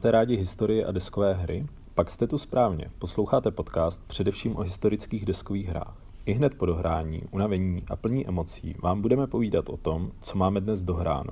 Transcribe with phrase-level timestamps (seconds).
[0.00, 1.66] Máte rádi historii a deskové hry?
[1.94, 2.84] Pak jste tu správně.
[2.98, 5.96] Posloucháte podcast především o historických deskových hrách.
[6.26, 10.60] I hned po dohrání, unavení a plní emocí vám budeme povídat o tom, co máme
[10.60, 11.30] dnes dohráno.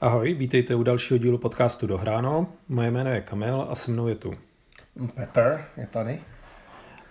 [0.00, 2.46] Ahoj, vítejte u dalšího dílu podcastu Dohráno.
[2.68, 4.34] Moje jméno je Kamil a se mnou je tu.
[5.14, 6.18] Petr je tady.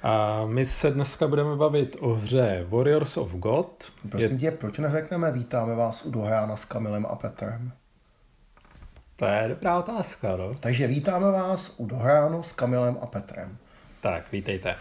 [0.03, 3.91] A my se dneska budeme bavit o hře Warriors of God.
[4.09, 4.37] Prosím je...
[4.37, 7.71] tě, proč neřekneme vítáme vás u Dohrána s Kamilem a Petrem?
[9.19, 10.55] To je dobrá otázka, no.
[10.59, 13.57] Takže vítáme vás u Dohránu s Kamilem a Petrem.
[14.01, 14.75] Tak, vítejte.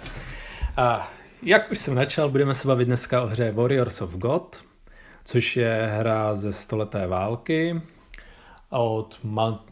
[0.76, 1.10] A
[1.42, 4.64] jak už jsem načal, budeme se bavit dneska o hře Warriors of God,
[5.24, 7.82] což je hra ze stoleté války
[8.70, 9.18] od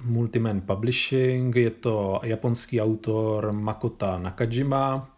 [0.00, 1.56] Multiman Publishing.
[1.56, 5.08] Je to japonský autor Makota Nakajima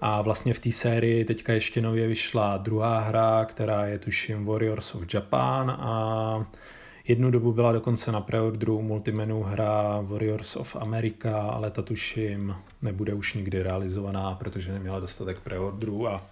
[0.00, 4.94] a vlastně v té sérii teďka ještě nově vyšla druhá hra, která je tuším Warriors
[4.94, 6.46] of Japan a
[7.08, 13.14] Jednu dobu byla dokonce na preorderu Multimenu hra Warriors of America, ale ta tuším nebude
[13.14, 16.26] už nikdy realizovaná, protože neměla dostatek preorderů a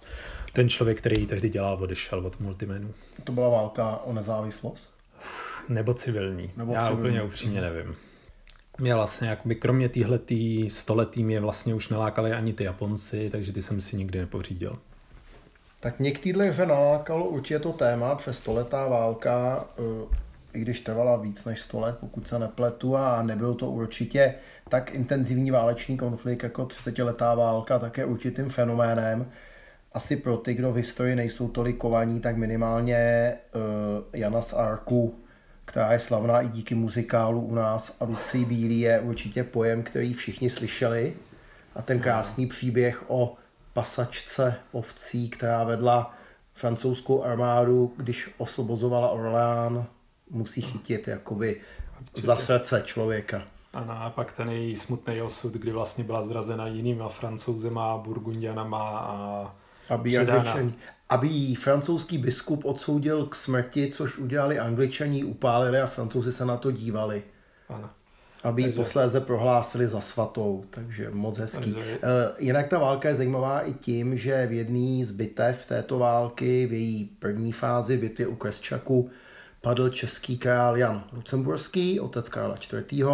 [0.53, 2.93] ten člověk, který ji tehdy dělal, odešel od Multimenu.
[3.23, 4.89] To byla válka o nezávislost?
[5.69, 6.51] Nebo civilní.
[6.57, 7.01] Nebo Já civilní.
[7.01, 7.95] úplně upřímně nevím.
[8.79, 13.61] Mě vlastně, jakoby kromě týhletý stoletý mě vlastně už nelákali ani ty Japonci, takže ty
[13.61, 14.79] jsem si nikdy nepořídil.
[15.79, 20.79] Tak mě k téhle hře nalákalo určitě to téma, přes stoletá válka, eh, i když
[20.79, 24.35] trvala víc než 100 let, pokud se nepletu, a nebyl to určitě
[24.69, 29.31] tak intenzivní válečný konflikt jako 30-letá válka, také určitým fenoménem.
[29.93, 33.61] Asi pro ty, kdo v historii nejsou tolik kovaní, tak minimálně uh,
[34.13, 35.15] Jana z Arku,
[35.65, 40.13] která je slavná i díky muzikálu u nás a Lucí Bílý je určitě pojem, který
[40.13, 41.13] všichni slyšeli.
[41.75, 43.35] A ten krásný příběh o
[43.73, 46.13] pasačce ovcí, která vedla
[46.53, 49.85] francouzskou armádu, když osvobozovala Orléans
[50.29, 51.61] musí chytit jakoby
[52.01, 52.21] Určitě.
[52.21, 53.41] za srdce člověka.
[53.73, 59.55] Ano, a pak ten její smutný osud, kdy vlastně byla zrazena jinýma francouzema, burgundianama a
[59.89, 60.73] aby, angličani,
[61.09, 66.57] aby jí francouzský biskup odsoudil k smrti, což udělali angličani, upálili a francouzi se na
[66.57, 67.23] to dívali.
[67.69, 67.89] Ano.
[68.43, 71.73] Aby ji posléze prohlásili za svatou, takže moc hezký.
[71.73, 71.99] Takže...
[72.37, 76.73] Jinak ta válka je zajímavá i tím, že v jedné z bitev této války, v
[76.73, 79.09] její první fázi bitvy u Kresčaku,
[79.67, 82.55] padl český král Jan Lucemburský, otec Karla
[82.91, 83.05] IV.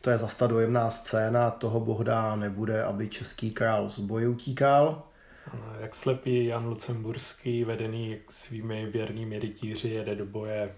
[0.00, 5.02] To je zasta dojemná scéna, toho bohda nebude, aby český král z boje utíkal.
[5.80, 10.70] Jak slepý Jan Lucemburský, vedený svými věrnými rytíři, jede do boje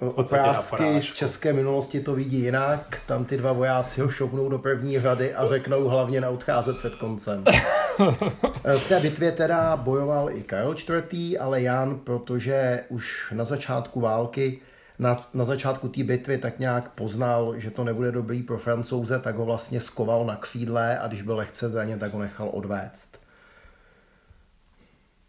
[0.00, 3.02] Oprázky z české minulosti to vidí jinak.
[3.06, 7.44] Tam ty dva vojáci ho šoupnou do první řady a řeknou hlavně neodcházet před koncem.
[8.78, 14.60] v té bitvě teda bojoval i Karel IV., ale Jan, protože už na začátku války,
[14.98, 19.36] na, na začátku té bitvy tak nějak poznal, že to nebude dobrý pro francouze, tak
[19.36, 23.20] ho vlastně skoval na křídle a když byl lehce zraněn, tak ho nechal odvést.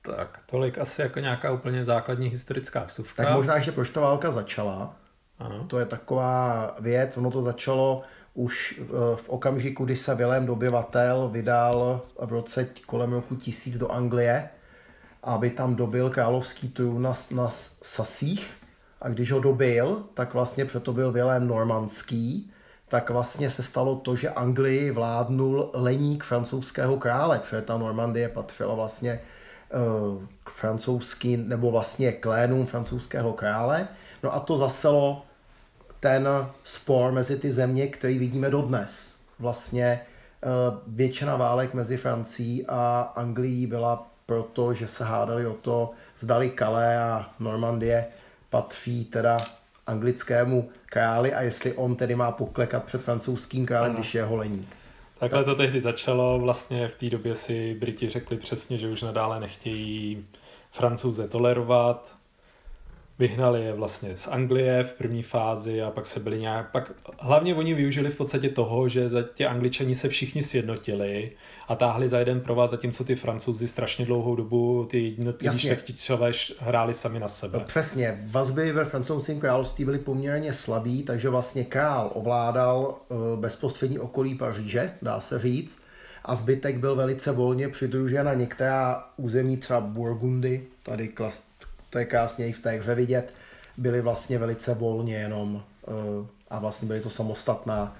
[0.01, 3.23] Tak, tolik asi jako nějaká úplně základní historická vsuvka.
[3.23, 4.95] Tak možná ještě proč ta válka začala.
[5.39, 5.63] Ano.
[5.67, 8.01] To je taková věc, ono to začalo
[8.33, 8.85] už eh,
[9.15, 14.49] v okamžiku, kdy se Vilém dobyvatel vydal v roce kolem roku 1000 do Anglie,
[15.23, 17.49] aby tam dobil královský trůn na, na
[17.83, 18.51] Sasích.
[19.01, 22.51] A když ho dobil, tak vlastně proto byl Vilém normandský,
[22.87, 28.75] tak vlastně se stalo to, že Anglii vládnul leník francouzského krále, protože ta Normandie patřila
[28.75, 29.19] vlastně
[30.43, 33.87] k francouzský, nebo vlastně klénům francouzského krále.
[34.23, 35.25] No a to zaselo
[35.99, 36.27] ten
[36.63, 39.13] spor mezi ty země, který vidíme dodnes.
[39.39, 40.47] Vlastně eh,
[40.87, 46.97] většina válek mezi Francií a Anglií byla proto, že se hádali o to, zdali Calais
[46.97, 48.05] a Normandie
[48.49, 49.37] patří teda
[49.87, 54.67] anglickému králi a jestli on tedy má poklekat před francouzským králem, když je holeník.
[55.19, 59.39] Takhle to tehdy začalo, vlastně v té době si Briti řekli přesně, že už nadále
[59.39, 60.25] nechtějí
[60.71, 62.15] francouze tolerovat,
[63.19, 67.55] vyhnali je vlastně z Anglie v první fázi a pak se byli nějak, pak hlavně
[67.55, 71.31] oni využili v podstatě toho, že za tě angličani se všichni sjednotili
[71.67, 76.93] a táhli za jeden provaz, zatímco ty francouzi strašně dlouhou dobu ty jednotliví šlechtičové hráli
[76.93, 77.59] sami na sebe.
[77.59, 83.99] No, přesně, vazby ve francouzském království byly poměrně slabý, takže vlastně král ovládal uh, bezprostřední
[83.99, 85.81] okolí Paříže, dá se říct,
[86.25, 91.48] a zbytek byl velice volně přidružen na některá území, třeba Burgundy, tady klas,
[91.89, 93.33] to je krásně i v té hře vidět,
[93.77, 97.95] byly vlastně velice volně jenom uh, a vlastně byly to samostatná,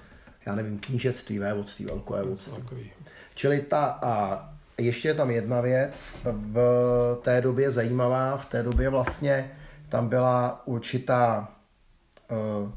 [0.46, 2.90] já nevím, knížectví, vévodství, velkovévodství.
[3.34, 4.44] Čili ta, a
[4.78, 5.92] ještě je tam jedna věc,
[6.24, 9.50] v té době zajímavá, v té době vlastně
[9.88, 11.48] tam byla určitá
[12.30, 12.70] uh,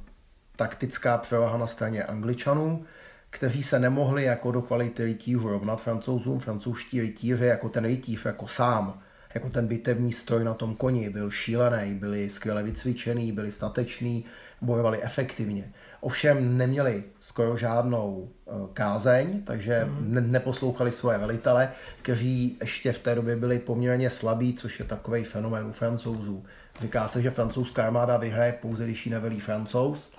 [0.55, 2.85] taktická převaha na straně Angličanů,
[3.29, 6.39] kteří se nemohli jako do kvality rytířů rovnat francouzům.
[6.39, 9.01] Francouzští rytíři jako ten rytíř, jako sám,
[9.33, 14.25] jako ten bitevní stroj na tom koni, byl šílený, byli skvěle vycvičený, byli stateční,
[14.61, 15.73] bojovali efektivně.
[16.01, 20.13] Ovšem neměli skoro žádnou eh, kázeň, takže mm.
[20.13, 21.71] ne- neposlouchali svoje velitele,
[22.01, 26.45] kteří ještě v té době byli poměrně slabí, což je takový fenomén u francouzů.
[26.81, 30.11] Říká se, že francouzská armáda vyhraje pouze, když ji nevelí francouz,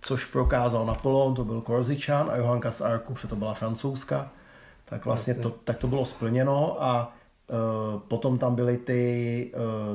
[0.00, 4.30] což prokázal Napoleon, to byl Korzičan a Johanka z Arku, protože to byla francouzska.
[4.84, 7.16] Tak vlastně to, tak to bylo splněno a
[8.08, 9.52] potom tam byly ty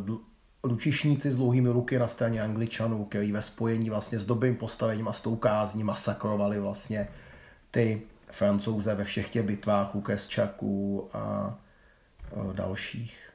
[0.08, 0.16] uh,
[0.64, 5.14] lučišníci s dlouhými luky na straně Angličanů, kteří ve spojení vlastně s dobrým postavením a
[5.14, 7.08] s tou kázní masakrovali vlastně
[7.72, 8.02] ty
[8.32, 11.56] francouze ve všech těch bitvách u Kesčaků a
[12.32, 13.30] uh, dalších.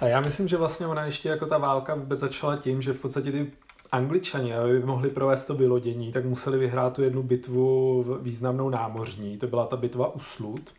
[0.00, 3.00] A já myslím, že vlastně ona ještě jako ta válka vůbec začala tím, že v
[3.00, 3.52] podstatě ty
[3.92, 9.38] Angličani, aby mohli provést to vylodění, tak museli vyhrát tu jednu bitvu významnou námořní.
[9.38, 10.74] To byla ta bitva u Slut,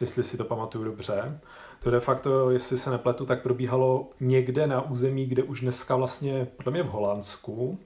[0.00, 1.38] jestli si to pamatuju dobře.
[1.82, 6.46] To de facto, jestli se nepletu, tak probíhalo někde na území, kde už dneska vlastně,
[6.56, 7.78] podle mě v Holandsku,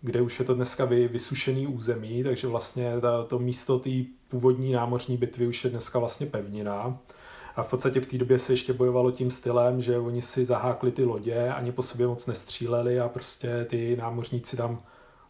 [0.00, 3.90] kde už je to dneska vy, vysušený území, takže vlastně ta, to místo té
[4.28, 6.98] původní námořní bitvy už je dneska vlastně pevnina.
[7.56, 10.92] A v podstatě v té době se ještě bojovalo tím stylem, že oni si zahákli
[10.92, 14.82] ty lodě, ani po sobě moc nestříleli a prostě ty námořníci tam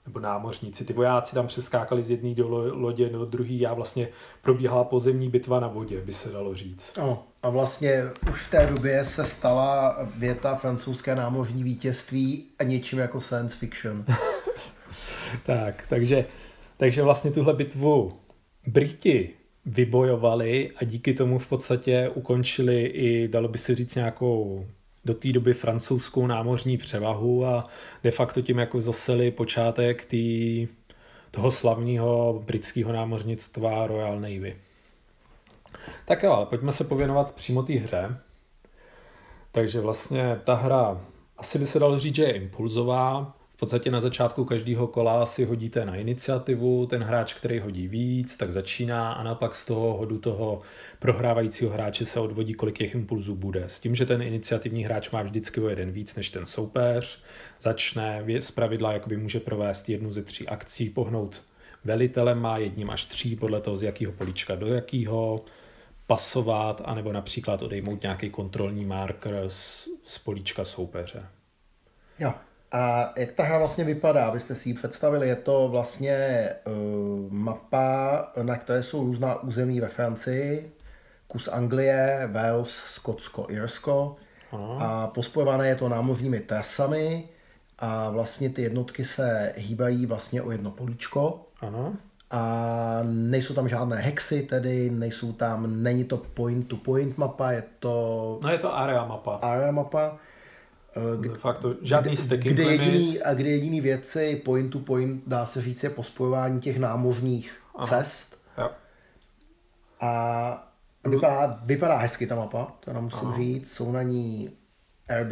[0.06, 4.08] nebo námořníci, ty vojáci tam přeskákali z jedné do lodě do druhé a vlastně
[4.42, 6.96] probíhala pozemní bitva na vodě, by se dalo říct.
[6.96, 12.98] No, a vlastně už v té době se stala věta francouzské námořní vítězství a něčím
[12.98, 14.04] jako science fiction.
[15.46, 16.24] tak, takže,
[16.76, 18.12] takže vlastně tuhle bitvu
[18.66, 19.30] Briti
[19.66, 24.66] vybojovali a díky tomu v podstatě ukončili i, dalo by se říct, nějakou
[25.04, 27.68] do té doby francouzskou námořní převahu a
[28.04, 30.68] de facto tím jako zaseli počátek tý,
[31.30, 34.56] toho slavného britského námořnictva Royal Navy.
[36.04, 38.16] Tak jo, ale pojďme se pověnovat přímo té hře.
[39.52, 41.00] Takže vlastně ta hra
[41.38, 45.44] asi by se dalo říct, že je impulzová, v podstatě na začátku každého kola si
[45.44, 50.18] hodíte na iniciativu, ten hráč, který hodí víc, tak začíná a napak z toho hodu
[50.18, 50.62] toho
[50.98, 53.64] prohrávajícího hráče se odvodí, kolik těch impulzů bude.
[53.66, 57.22] S tím, že ten iniciativní hráč má vždycky o jeden víc než ten soupeř,
[57.60, 61.42] začne z pravidla, jakoby může provést jednu ze tří akcí, pohnout
[61.84, 65.44] velitelem má jedním až tří, podle toho z jakého políčka do jakého,
[66.06, 71.26] pasovat, anebo například odejmout nějaký kontrolní marker z, z políčka soupeře.
[72.18, 72.34] Jo,
[72.72, 78.32] a jak ta hra vlastně vypadá, abyste si ji představili, je to vlastně uh, mapa,
[78.42, 80.72] na které jsou různá území ve Francii,
[81.28, 84.16] kus Anglie, Wales, Skotsko, Irsko
[84.78, 87.28] a pospojované je to námořními trasami
[87.78, 91.46] a vlastně ty jednotky se hýbají vlastně o jedno políčko.
[91.60, 91.96] Ano.
[92.30, 97.64] A nejsou tam žádné hexy, tedy nejsou tam, není to point to point mapa, je
[97.78, 98.38] to...
[98.42, 99.34] No je to area mapa.
[99.34, 100.18] Area mapa
[100.96, 105.46] Eh, de facto žádný kde, kde jediný, a kde jediný věci point to point, dá
[105.46, 107.86] se říct, je pospojování těch námořních Aha.
[107.86, 108.38] cest.
[108.58, 108.70] Jo.
[110.00, 110.72] A
[111.04, 113.36] vypadá, vypadá hezky ta mapa, to nám musím Aha.
[113.36, 113.72] říct.
[113.72, 114.50] Jsou na ní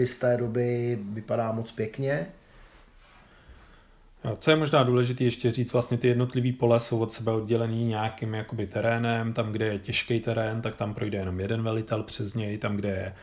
[0.04, 2.26] z té doby, vypadá moc pěkně.
[4.38, 8.34] Co je možná důležité ještě říct, vlastně ty jednotlivé pole jsou od sebe oddělený nějakým
[8.34, 12.58] jakoby terénem, tam, kde je těžký terén, tak tam projde jenom jeden velitel přes něj,
[12.58, 13.14] tam, kde je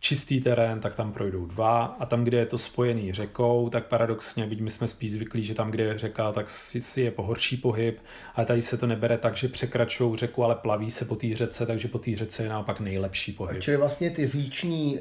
[0.00, 4.46] čistý terén, tak tam projdou dva a tam, kde je to spojený řekou, tak paradoxně,
[4.46, 7.56] byť my jsme spíš zvyklí, že tam, kde je řeka, tak si, si je pohorší
[7.56, 7.98] pohyb,
[8.34, 11.66] ale tady se to nebere tak, že překračují řeku, ale plaví se po té řece,
[11.66, 13.62] takže po té řece je naopak nejlepší pohyb.
[13.62, 15.00] Čili vlastně ty říční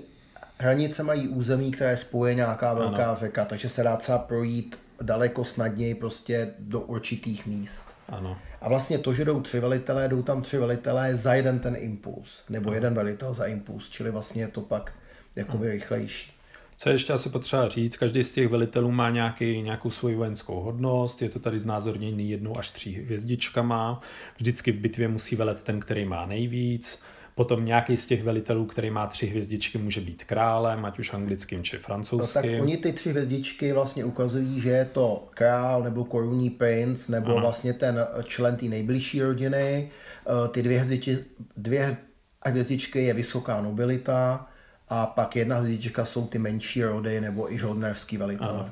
[0.57, 3.15] hranice mají území, které spoje nějaká velká ano.
[3.15, 7.81] řeka, takže se dá třeba projít daleko snadněji prostě do určitých míst.
[8.09, 8.37] Ano.
[8.61, 12.43] A vlastně to, že jdou tři velitelé, jdou tam tři velitelé za jeden ten impuls,
[12.49, 12.75] nebo ano.
[12.75, 14.93] jeden velitel za impuls, čili vlastně je to pak
[15.35, 16.31] jakoby rychlejší.
[16.77, 21.21] Co ještě asi potřeba říct, každý z těch velitelů má nějaký, nějakou svoji vojenskou hodnost,
[21.21, 24.01] je to tady znázorněný jednou až tří hvězdičkama,
[24.37, 27.03] vždycky v bitvě musí velet ten, který má nejvíc,
[27.35, 31.63] Potom nějaký z těch velitelů, který má tři hvězdičky, může být králem, ať už anglickým
[31.63, 32.41] či francouzským.
[32.51, 37.07] No, tak oni ty tři hvězdičky vlastně ukazují, že je to král nebo korunní princ
[37.07, 37.41] nebo ano.
[37.41, 39.89] vlastně ten člen té nejbližší rodiny.
[40.27, 41.17] Eh, ty dvě, hvězdičky,
[41.57, 41.97] dvě
[42.45, 44.47] hvězdičky je vysoká nobilita
[44.89, 48.71] a pak jedna hvězdička jsou ty menší rody nebo i žoldnerský velitel.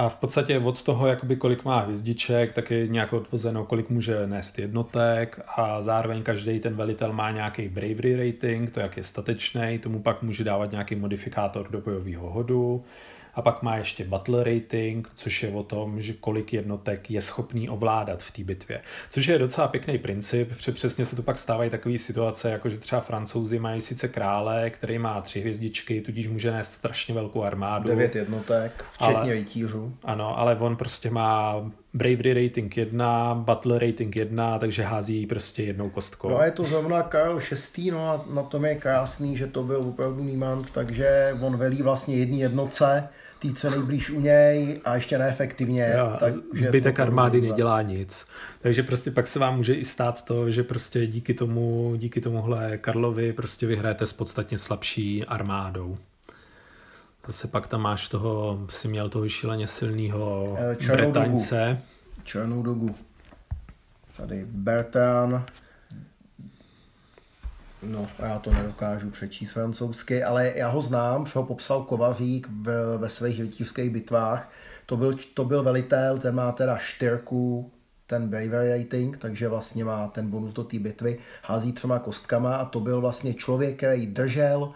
[0.00, 4.26] A v podstatě od toho, jakoby kolik má hvězdiček, tak je nějak odvozeno, kolik může
[4.26, 9.78] nést jednotek a zároveň každý ten velitel má nějaký bravery rating, to jak je statečný,
[9.82, 12.84] tomu pak může dávat nějaký modifikátor do bojového hodu.
[13.34, 17.68] A pak má ještě battle rating, což je o tom, že kolik jednotek je schopný
[17.68, 18.80] ovládat v té bitvě.
[19.10, 22.78] Což je docela pěkný princip, protože přesně se tu pak stávají takové situace, jako že
[22.78, 27.88] třeba francouzi mají sice krále, který má tři hvězdičky, tudíž může nést strašně velkou armádu.
[27.88, 29.94] Devět jednotek, včetně rytířů.
[30.04, 31.54] Ano, ale on prostě má
[31.94, 36.28] Bravery rating 1, Battle rating 1, takže hází prostě jednou kostkou.
[36.28, 37.40] No a je to zrovna Karel
[37.76, 41.82] VI, no a na tom je krásný, že to byl opravdu Niemand, takže on velí
[41.82, 43.08] vlastně jedné jednoce,
[43.40, 45.92] tý, co nejblíž u něj a ještě neefektivně.
[45.98, 48.26] Jo, tak, zbytek armády nedělá nic.
[48.60, 52.78] Takže prostě pak se vám může i stát to, že prostě díky tomu, díky tomuhle
[52.78, 55.98] Karlovi prostě vyhrajete s podstatně slabší armádou.
[57.26, 61.82] Zase pak tam máš toho, si měl toho šíleně silného eh, Bretaňce.
[62.24, 62.94] Černou dogu.
[64.16, 65.52] Tady Bertrand,
[67.82, 72.98] No, já to nedokážu přečíst francouzsky, ale já ho znám, že ho popsal Kovařík ve,
[72.98, 74.52] ve svých rytířských bitvách.
[74.86, 77.70] To byl, to byl velitel, ten má teda štyrku,
[78.06, 82.64] ten bravery rating, takže vlastně má ten bonus do té bitvy, hází třema kostkama a
[82.64, 84.72] to byl vlastně člověk, který držel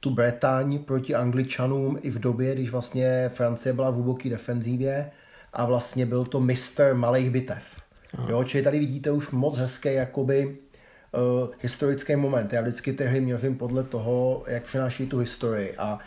[0.00, 5.10] tu Bretaň proti Angličanům i v době, když vlastně Francie byla v hluboké defenzívě
[5.52, 7.64] a vlastně byl to mistr malých bitev.
[8.28, 10.58] Jo, čili tady vidíte už moc hezké jakoby
[11.12, 12.52] uh, historický moment.
[12.52, 15.74] Já vždycky ty hry měřím podle toho, jak přináší tu historii.
[15.76, 15.98] A,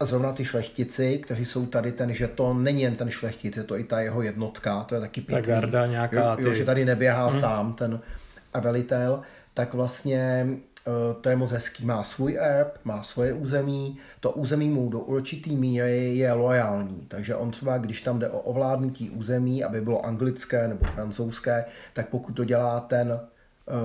[0.00, 3.78] a zrovna ty šlechtici, kteří jsou tady, ten to není jen ten šlechtic, je to
[3.78, 5.42] i ta jeho jednotka, to je taky pěkný.
[5.42, 6.36] Ta garda nějaká.
[6.38, 7.40] Jo, jo, že tady neběhá hmm.
[7.40, 8.00] sám ten
[8.60, 9.22] velitel,
[9.54, 10.46] tak vlastně
[10.86, 11.86] uh, to je moc hezký.
[11.86, 17.04] Má svůj erb, má svoje území, to území mu do určitý míry je loajální.
[17.08, 22.08] Takže on třeba, když tam jde o ovládnutí území, aby bylo anglické nebo francouzské, tak
[22.08, 23.20] pokud to dělá ten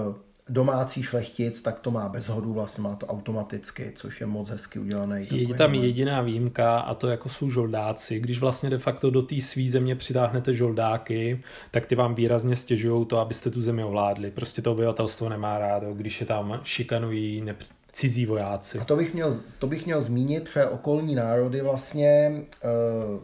[0.07, 0.15] uh,
[0.49, 4.79] domácí šlechtic, tak to má bez hodu, vlastně má to automaticky, což je moc hezky
[4.79, 5.21] udělané.
[5.21, 5.85] Je tam moment.
[5.85, 8.19] jediná výjimka a to jako jsou žoldáci.
[8.19, 13.05] Když vlastně de facto do té své země přitáhnete žoldáky, tak ty vám výrazně stěžují
[13.05, 14.31] to, abyste tu zemi ovládli.
[14.31, 18.79] Prostě to obyvatelstvo nemá rádo, když je tam šikanují nepř- cizí vojáci.
[18.79, 22.31] A to bych měl, to bych měl zmínit, že okolní národy vlastně
[23.13, 23.19] uh,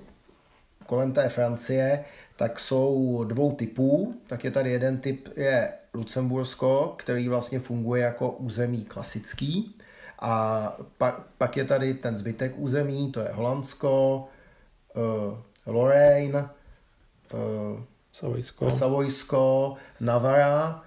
[0.86, 2.04] kolem té Francie,
[2.42, 4.14] tak jsou dvou typů.
[4.28, 9.78] Tak je tady jeden typ, je Lucembursko, který vlastně funguje jako území klasický.
[10.20, 14.26] A pak, pak je tady ten zbytek území, to je Holandsko,
[14.96, 16.50] uh, Lorraine,
[17.34, 17.80] uh,
[18.14, 18.72] Savojsko.
[18.72, 20.84] Savojsko, Navara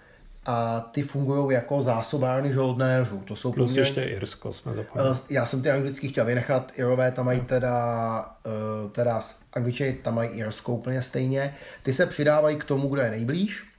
[0.46, 3.22] a ty fungují jako zásobárny žoldnéřů.
[3.24, 3.88] To jsou Plus poměrně...
[3.88, 5.10] ještě Irsko jsme zapomněli.
[5.10, 8.36] Uh, já jsem ty anglický chtěl vynechat, Irové tam mají teda,
[8.84, 9.20] uh, teda
[9.52, 11.54] Angličani tam mají Irsko úplně stejně.
[11.82, 13.74] Ty se přidávají k tomu, kdo je nejblíž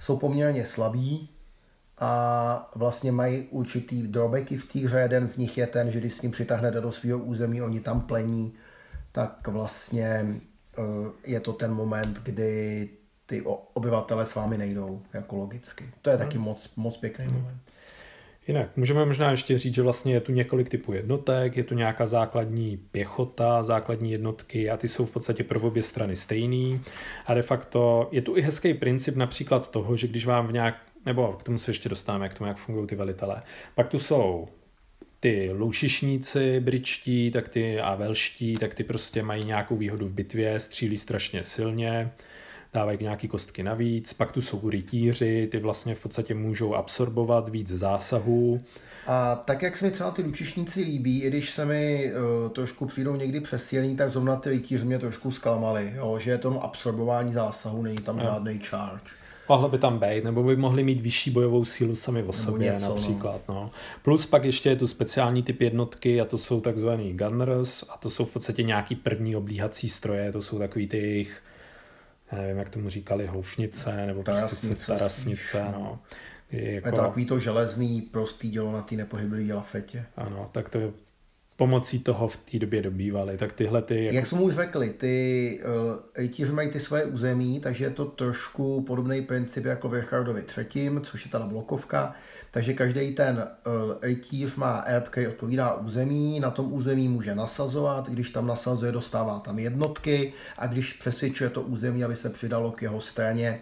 [0.00, 1.28] jsou poměrně slabí
[1.98, 4.98] a vlastně mají určitý drobeky v té hře.
[4.98, 8.00] Jeden z nich je ten, že když s ním přitáhnete do svého území, oni tam
[8.00, 8.54] plení,
[9.12, 10.26] tak vlastně
[10.78, 10.82] eh,
[11.24, 12.88] je to ten moment, kdy
[13.28, 13.42] ty
[13.74, 15.84] obyvatele s vámi nejdou, jako logicky.
[16.02, 16.44] To je taky hmm.
[16.44, 17.34] moc, moc pěkný hmm.
[17.34, 17.60] moment.
[18.48, 22.06] Jinak můžeme možná ještě říct, že vlastně je tu několik typů jednotek, je tu nějaká
[22.06, 26.80] základní pěchota, základní jednotky a ty jsou v podstatě pro obě strany stejný.
[27.26, 30.74] A de facto je tu i hezký princip například toho, že když vám v nějak,
[31.06, 33.42] nebo k tomu se ještě dostáváme, k tomu, jak fungují ty velitelé.
[33.74, 34.48] Pak tu jsou
[35.20, 40.60] ty loušišníci britští, tak ty a velští, tak ty prostě mají nějakou výhodu v bitvě,
[40.60, 42.10] střílí strašně silně
[42.72, 47.68] dávají nějaký kostky navíc, pak tu jsou rytíři, ty vlastně v podstatě můžou absorbovat víc
[47.68, 48.64] zásahů.
[49.06, 52.86] A tak, jak se mi třeba ty lučišníci líbí, i když se mi uh, trošku
[52.86, 57.32] přijdou někdy přesílení, tak zrovna ty rytíři mě trošku zklamali, jo, že je to absorbování
[57.32, 58.22] zásahu, není tam no.
[58.22, 59.10] žádný charge.
[59.48, 62.88] Mohlo by tam být, nebo by mohli mít vyšší bojovou sílu sami o sobě něco,
[62.88, 62.94] no.
[62.94, 63.40] například.
[63.48, 63.54] No.
[63.54, 63.70] No.
[64.02, 68.10] Plus pak ještě je tu speciální typ jednotky a to jsou takzvaný gunners a to
[68.10, 71.42] jsou v podstatě nějaký první oblíhací stroje, to jsou takový ty jejich
[72.32, 76.00] já nevím, jak tomu říkali, houfnice nebo tarasnice, prostě tarasnice, no.
[76.52, 76.88] Je, jako...
[76.88, 80.04] je to takový to železný, prostý dělo na té nepohyblivé lafetě.
[80.16, 80.92] Ano, tak to
[81.56, 84.04] pomocí toho v té době dobývali, tak tyhle ty...
[84.04, 84.16] Jako...
[84.16, 85.60] Jak jsme už řekli, ty
[86.40, 91.00] uh, mají ty své území, takže je to trošku podobný princip jako v Richardovi třetím,
[91.04, 92.14] což je ta blokovka,
[92.50, 93.48] takže každý ten
[94.02, 99.38] rytíř má erb, který odpovídá území, na tom území může nasazovat, když tam nasazuje, dostává
[99.38, 103.60] tam jednotky a když přesvědčuje to území, aby se přidalo k jeho straně,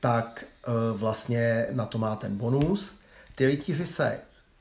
[0.00, 2.94] tak e, vlastně na to má ten bonus.
[3.34, 4.18] Ty rytíři se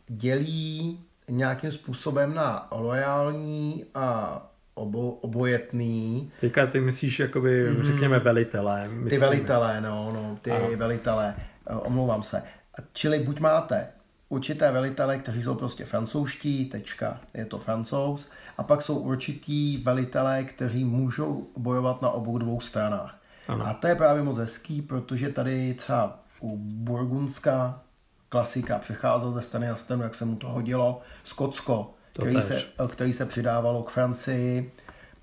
[0.07, 0.99] dělí
[1.29, 4.41] nějakým způsobem na loajální a
[4.73, 6.31] obo, obojetný.
[6.41, 8.79] Teďka ty myslíš, jakoby, mm, řekněme, velitelé.
[8.79, 9.09] Myslíme.
[9.09, 10.67] Ty velitelé, no, no, ty ano.
[10.75, 11.35] velitelé,
[11.67, 12.43] e, omlouvám se.
[12.93, 13.87] Čili buď máte
[14.29, 20.43] určité velitele, kteří jsou prostě francouzští, tečka, je to francouz, a pak jsou určitý velitelé,
[20.43, 23.19] kteří můžou bojovat na obou dvou stranách.
[23.47, 23.67] Ano.
[23.67, 27.81] A to je právě moc hezký, protože tady třeba u Burgundska
[28.29, 33.13] klasika přecházel ze strany na stranu, jak se mu to hodilo, Skotsko, který se, který
[33.13, 34.71] se přidávalo k Francii,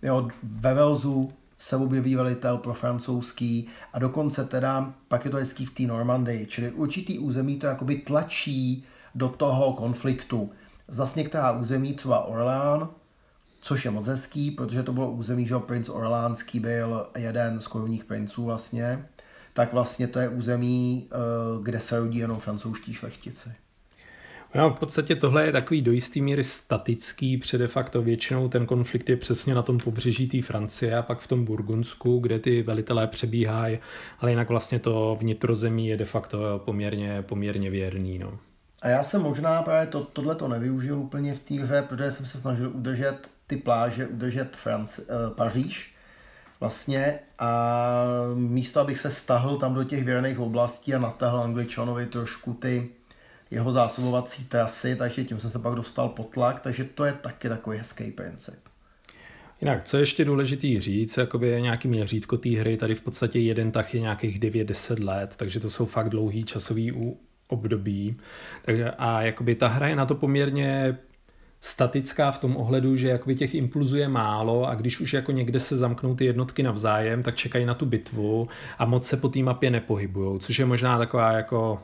[0.03, 5.67] jo, ve Velzu se objeví velitel pro francouzský a dokonce teda pak je to hezký
[5.67, 8.85] v té Normandii, čili určitý území to jakoby tlačí
[9.15, 10.51] do toho konfliktu.
[10.89, 12.89] Zas některá území, třeba Orlán,
[13.61, 18.05] což je moc hezký, protože to bylo území, že princ Orlánský byl jeden z korunních
[18.05, 19.09] princů vlastně,
[19.53, 21.17] tak vlastně to je území, eh,
[21.63, 23.49] kde se rodí jenom francouzští šlechtici.
[24.57, 28.67] No, v podstatě tohle je takový do jistý míry statický, protože de facto většinou ten
[28.67, 32.63] konflikt je přesně na tom pobřeží té Francie a pak v tom Burgundsku, kde ty
[32.63, 33.79] velitelé přebíhají,
[34.21, 38.19] ale jinak vlastně to vnitrozemí je de facto poměrně, poměrně věrný.
[38.19, 38.39] No.
[38.83, 42.27] A já jsem možná právě to, tohle to nevyužil úplně v té hře, protože jsem
[42.27, 45.95] se snažil udržet ty pláže, udržet Franci, eh, Paříž,
[46.61, 47.73] vlastně a
[48.35, 52.89] místo, abych se stahl tam do těch věrných oblastí a natáhl Angličanovi trošku ty
[53.51, 57.49] jeho zásobovací trasy, takže tím jsem se pak dostal pod tlak, takže to je taky
[57.49, 58.59] takový hezký princip.
[59.61, 63.39] Jinak, co je ještě důležitý říct, jakoby je nějaký měřítko té hry, tady v podstatě
[63.39, 67.17] jeden tah je nějakých 9-10 let, takže to jsou fakt dlouhý časový
[67.49, 68.17] období.
[68.65, 70.99] Takže, a jakoby ta hra je na to poměrně
[71.61, 75.61] statická v tom ohledu, že jakoby těch impulzů je málo a když už jako někde
[75.61, 78.49] se zamknou ty jednotky navzájem, tak čekají na tu bitvu
[78.79, 81.83] a moc se po té mapě nepohybují, což je možná taková jako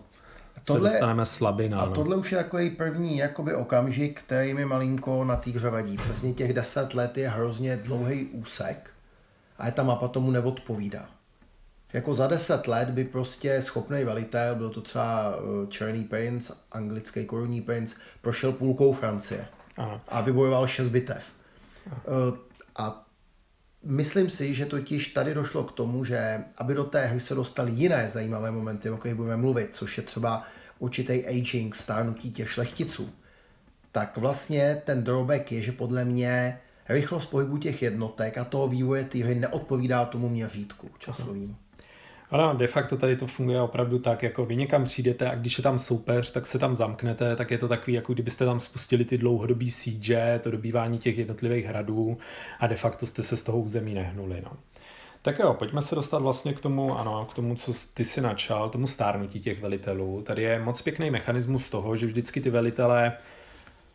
[0.64, 1.80] tohle, se dostaneme slabina.
[1.80, 1.94] A no.
[1.94, 5.96] tohle už je jako její první jakoby okamžik, který mi malinko na týře vadí.
[5.96, 8.90] Přesně těch deset let je hrozně dlouhý úsek
[9.58, 11.08] a ta mapa tomu neodpovídá.
[11.92, 17.24] Jako za deset let by prostě schopný velitel, byl to třeba eh, Černý princ, anglický
[17.26, 19.46] korunní princ, prošel půlkou Francie
[19.76, 20.00] Aha.
[20.08, 21.24] a vybojoval šest bitev.
[21.86, 22.00] Aha.
[22.06, 22.38] Eh,
[22.76, 23.04] a
[23.84, 27.72] myslím si, že totiž tady došlo k tomu, že aby do té hry se dostaly
[27.72, 30.44] jiné zajímavé momenty, o kterých budeme mluvit, což je třeba
[30.78, 33.10] určitý aging, stárnutí těch šlechticů,
[33.92, 39.04] tak vlastně ten drawback je, že podle mě rychlost pohybu těch jednotek a toho vývoje
[39.04, 41.56] té hry neodpovídá tomu měřítku časovým.
[42.32, 45.62] Ale de facto tady to funguje opravdu tak, jako vy někam přijdete a když je
[45.62, 49.18] tam soupeř, tak se tam zamknete, tak je to takový, jako kdybyste tam spustili ty
[49.18, 52.18] dlouhodobý siege, to dobývání těch jednotlivých hradů
[52.60, 54.42] a de facto jste se z toho území nehnuli.
[54.44, 54.50] No.
[55.22, 58.70] Tak jo, pojďme se dostat vlastně k tomu, ano, k tomu, co ty si načal,
[58.70, 60.22] tomu stárnutí těch velitelů.
[60.22, 63.12] Tady je moc pěkný mechanismus toho, že vždycky ty velitelé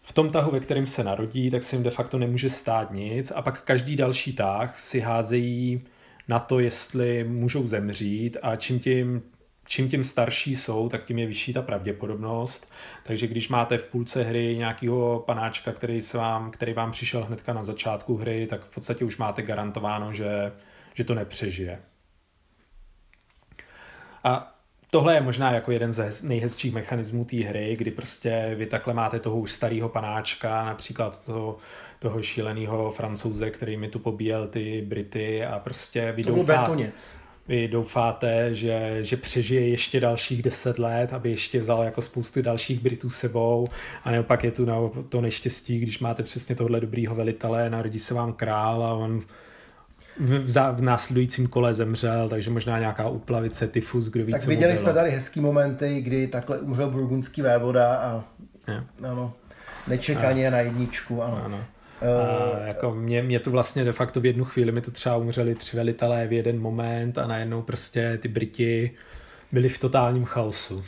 [0.01, 3.31] v tom tahu, ve kterém se narodí, tak se jim de facto nemůže stát nic
[3.35, 5.81] a pak každý další tah si házejí
[6.27, 9.23] na to, jestli můžou zemřít a čím tím,
[9.67, 12.71] čím tím starší jsou, tak tím je vyšší ta pravděpodobnost.
[13.03, 17.53] Takže když máte v půlce hry nějakého panáčka, který, se vám, který vám přišel hnedka
[17.53, 20.51] na začátku hry, tak v podstatě už máte garantováno, že,
[20.93, 21.79] že to nepřežije.
[24.23, 24.57] A
[24.89, 29.19] tohle je možná jako jeden ze nejhezčích mechanismů té hry, kdy prostě vy takhle máte
[29.19, 31.57] toho už starého panáčka, například toho
[31.99, 36.75] toho šíleného francouze, který mi tu pobíjel ty Brity a prostě vy, doufá,
[37.47, 42.79] vy doufáte, že, že přežije ještě dalších deset let, aby ještě vzal jako spoustu dalších
[42.79, 43.67] Britů sebou
[44.03, 44.75] a naopak je tu na
[45.09, 49.21] to neštěstí, když máte přesně tohle dobrýho velitele, narodí se vám král a on
[50.19, 54.93] v, v následujícím kole zemřel, takže možná nějaká uplavice, tyfus, kdo ví, Tak viděli jsme
[54.93, 58.23] tady hezký momenty, kdy takhle umřel burgundský vévoda a
[58.67, 58.83] je.
[59.09, 59.33] ano,
[59.87, 60.51] nečekaně a.
[60.51, 61.41] na jedničku, ano.
[61.45, 61.63] ano.
[62.01, 65.55] A jako mě, mě tu vlastně de facto v jednu chvíli mi tu třeba umřeli
[65.55, 68.91] tři velitelé v jeden moment a najednou prostě ty Briti
[69.51, 70.83] byli v totálním chaosu.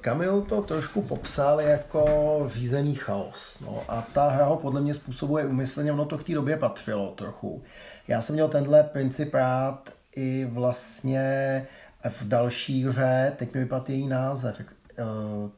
[0.00, 2.04] Kamil to trošku popsal jako
[2.52, 3.58] řízený chaos.
[3.60, 7.10] No, a ta hra ho podle mě způsobuje umyslně, ono to k té době patřilo
[7.10, 7.62] trochu.
[8.08, 11.66] Já jsem měl tenhle princip rád i vlastně
[12.08, 14.60] v další hře, teď mi vypadl její název,
[14.98, 15.50] uh,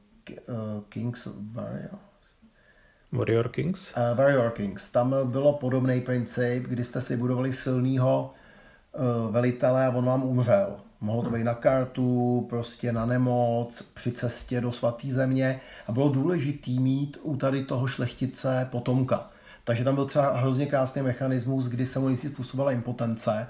[0.88, 1.99] Kings Warrior.
[3.12, 3.92] Warrior Kings?
[3.96, 4.90] Uh, Warrior Kings.
[4.90, 8.31] Tam bylo podobný princip, kdy jste si budovali silného
[8.92, 10.77] uh, velitele a on vám umřel.
[11.01, 16.09] Mohlo to být na kartu, prostě na nemoc, při cestě do svaté země a bylo
[16.09, 19.31] důležitý mít u tady toho šlechtice potomka.
[19.64, 23.46] Takže tam byl třeba hrozně krásný mechanismus, kdy se mu nejsi způsobila impotence,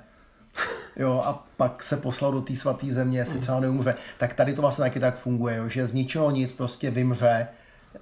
[0.96, 3.94] jo, a pak se poslal do té svaté země, jestli třeba neumře.
[4.18, 7.46] Tak tady to vlastně taky tak funguje, jo, že z ničeho nic prostě vymře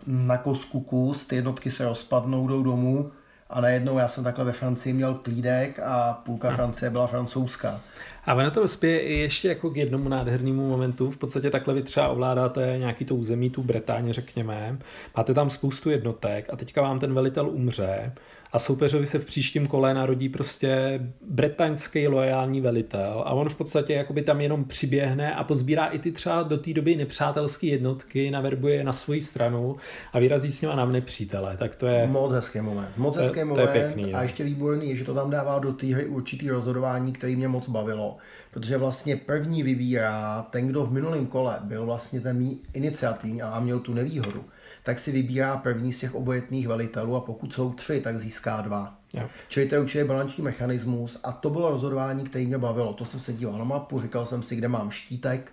[0.07, 3.11] na kosku kus, ty jednotky se rozpadnou, jdou domů
[3.51, 7.81] A najednou já jsem takhle ve Francii měl klídek a půlka Francie byla francouzská.
[8.25, 11.11] A ono to spěje i ještě jako k jednomu nádhernému momentu.
[11.11, 14.79] V podstatě takhle vy třeba ovládáte nějaký to území, tu Bretáně, řekněme.
[15.17, 18.13] Máte tam spoustu jednotek a teďka vám ten velitel umře
[18.53, 23.93] a soupeřovi se v příštím kole narodí prostě bretaňský loajální velitel a on v podstatě
[23.93, 28.75] jakoby tam jenom přiběhne a pozbírá i ty třeba do té doby nepřátelské jednotky, naverbuje
[28.75, 29.77] je na svoji stranu
[30.13, 31.57] a vyrazí s nima na nepřítele.
[31.57, 32.07] Tak to je...
[32.07, 32.89] Moc hezký moment.
[32.97, 34.23] Moc hezký to, moment to je pěkný, a no.
[34.23, 37.69] ještě výborný je, že to tam dává do té hry určitý rozhodování, který mě moc
[37.69, 38.10] bavilo.
[38.51, 43.81] Protože vlastně první vybírá ten, kdo v minulém kole byl vlastně ten iniciativní a měl
[43.81, 44.45] tu nevýhodu
[44.83, 48.95] tak si vybírá první z těch obojetných velitelů a pokud jsou tři, tak získá dva.
[49.13, 49.29] Jo.
[49.49, 52.93] Čili to je určitě balanční mechanismus a to bylo rozhodování, které mě bavilo.
[52.93, 55.53] To jsem se díval na mapu, říkal jsem si, kde mám štítek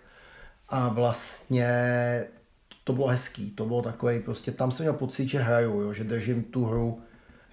[0.70, 1.68] a vlastně
[2.84, 3.52] to bylo hezký.
[3.52, 7.02] To bylo takový, prostě tam jsem měl pocit, že hraju, jo, že držím tu hru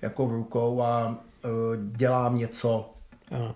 [0.03, 1.51] jako v rukou a uh,
[1.97, 2.95] dělám něco.
[3.33, 3.55] Ano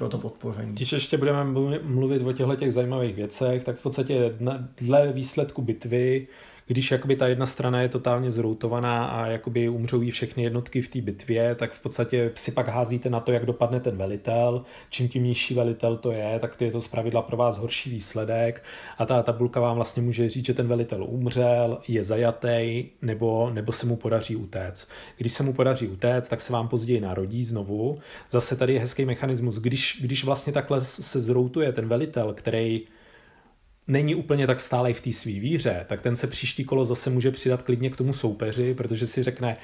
[0.00, 0.72] pro to podpoření.
[0.72, 1.44] Když ještě budeme
[1.82, 4.34] mluvit o těchto těch zajímavých věcech, tak v podstatě
[4.76, 6.26] dle výsledku bitvy
[6.70, 10.88] když jakoby ta jedna strana je totálně zroutovaná a jakoby umřou jí všechny jednotky v
[10.88, 14.64] té bitvě, tak v podstatě si pak házíte na to, jak dopadne ten velitel.
[14.90, 18.64] Čím tím nižší velitel to je, tak je to zpravidla pro vás horší výsledek
[18.98, 23.72] a ta tabulka vám vlastně může říct, že ten velitel umřel, je zajatý nebo, nebo
[23.72, 24.88] se mu podaří utéct.
[25.16, 27.98] Když se mu podaří utéct, tak se vám později narodí znovu.
[28.30, 32.82] Zase tady je hezký mechanismus, když, když vlastně takhle se zroutuje ten velitel, který
[33.90, 37.30] není úplně tak stálej v té svý víře, tak ten se příští kolo zase může
[37.30, 39.56] přidat klidně k tomu soupeři, protože si řekne,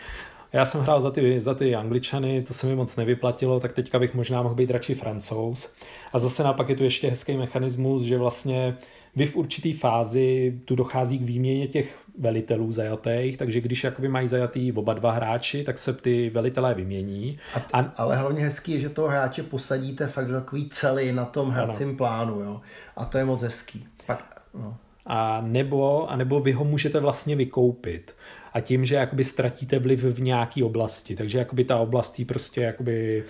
[0.53, 3.99] já jsem hrál za ty, za ty angličany, to se mi moc nevyplatilo, tak teďka
[3.99, 5.75] bych možná mohl být radši francouz.
[6.13, 8.77] A zase naopak je tu ještě hezký mechanismus, že vlastně
[9.17, 14.29] vy v určitý fázi tu dochází k výměně těch velitelů zajatých, takže když jakoby mají
[14.29, 17.39] zajatý oba dva hráči, tak se ty velitelé vymění.
[17.55, 17.93] A t- a...
[17.97, 21.97] Ale hlavně hezký je, že toho hráče posadíte fakt do takový celý na tom hracím
[21.97, 22.61] plánu, jo.
[22.97, 23.87] A to je moc hezký.
[24.07, 24.77] Pak, no.
[25.07, 28.15] A nebo, a nebo vy ho můžete vlastně vykoupit.
[28.53, 31.17] A tím, že jakoby ztratíte vliv v nějaké oblasti.
[31.17, 33.25] Takže jakoby ta oblast prostě jakoby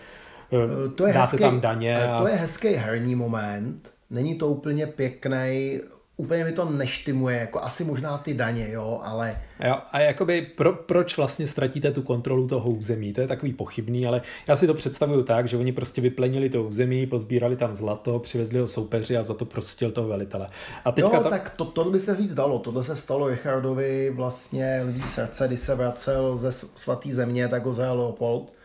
[0.53, 2.05] eh, to je dáte hezký, tam daně.
[2.05, 2.21] A...
[2.21, 3.96] To je hezký herní moment.
[4.11, 5.81] Není to úplně pěkný
[6.17, 9.39] úplně mi to neštimuje, jako asi možná ty daně, jo, ale...
[9.65, 14.07] Jo, a jakoby pro, proč vlastně ztratíte tu kontrolu toho území, to je takový pochybný,
[14.07, 18.19] ale já si to představuju tak, že oni prostě vyplenili to území, pozbírali tam zlato,
[18.19, 20.49] přivezli ho soupeři a za to prostil toho velitele.
[20.85, 21.31] A teďka jo, tam...
[21.31, 25.61] tak to, to by se říct dalo, tohle se stalo Richardovi vlastně lidí srdce, když
[25.61, 28.56] se vracel ze svatý země, tak ho zajal Leopold.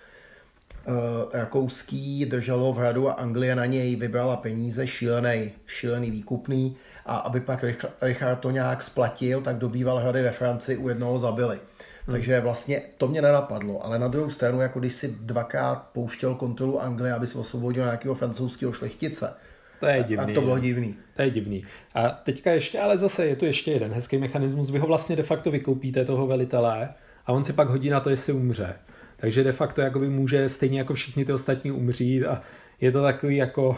[0.88, 0.94] Uh,
[1.34, 7.39] rakouský drželo v hradu a Anglie na něj vybrala peníze, šílený, šílený výkupný a aby
[7.39, 7.65] pak
[8.02, 11.56] Richard to nějak splatil, tak dobýval hrady ve Francii, u jednoho zabili.
[11.56, 12.12] Hmm.
[12.12, 16.82] Takže vlastně to mě nenapadlo, ale na druhou stranu, jako když si dvakrát pouštěl kontrolu
[16.82, 19.34] Anglie, aby se osvobodil nějakého francouzského šlechtice,
[19.80, 20.32] to je divný.
[20.32, 20.96] A to bylo divný.
[21.15, 21.65] To je divný.
[21.94, 24.70] A teďka ještě, ale zase je tu ještě jeden hezký mechanismus.
[24.70, 26.89] Vy ho vlastně de facto vykoupíte toho velitele
[27.26, 28.76] a on si pak hodí na to, jestli umře.
[29.22, 32.42] Takže de facto jakoby může stejně jako všichni ty ostatní umřít a
[32.82, 33.78] je to takový jako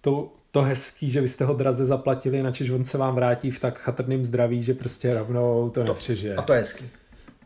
[0.00, 3.60] to, to hezký, že vy jste ho draze zaplatili, načež on se vám vrátí v
[3.60, 6.34] tak chatrným zdraví, že prostě rovnou to, to nepřežije.
[6.34, 6.90] A to je hezký.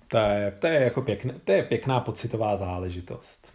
[0.08, 3.52] To je, to je, jako pěkné, to je pěkná pocitová záležitost.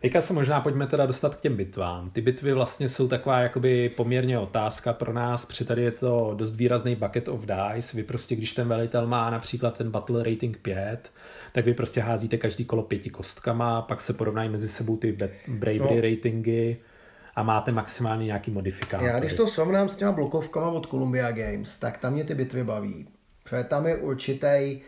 [0.00, 2.10] Teďka se možná pojďme teda dostat k těm bitvám.
[2.10, 6.56] Ty bitvy vlastně jsou taková jakoby poměrně otázka pro nás, protože tady je to dost
[6.56, 7.96] výrazný bucket of dice.
[7.96, 11.10] Vy prostě, když ten velitel má například ten battle rating 5,
[11.54, 15.78] tak vy prostě házíte každý kolo pěti kostkama, pak se porovnají mezi sebou ty bravery
[15.78, 16.00] no.
[16.00, 16.76] ratingy
[17.36, 19.08] a máte maximálně nějaký modifikátor.
[19.08, 22.64] Já když to srovnám s těma blokovkama od Columbia Games, tak tam mě ty bitvy
[22.64, 23.08] baví.
[23.44, 24.80] Protože tam je určitý, eh,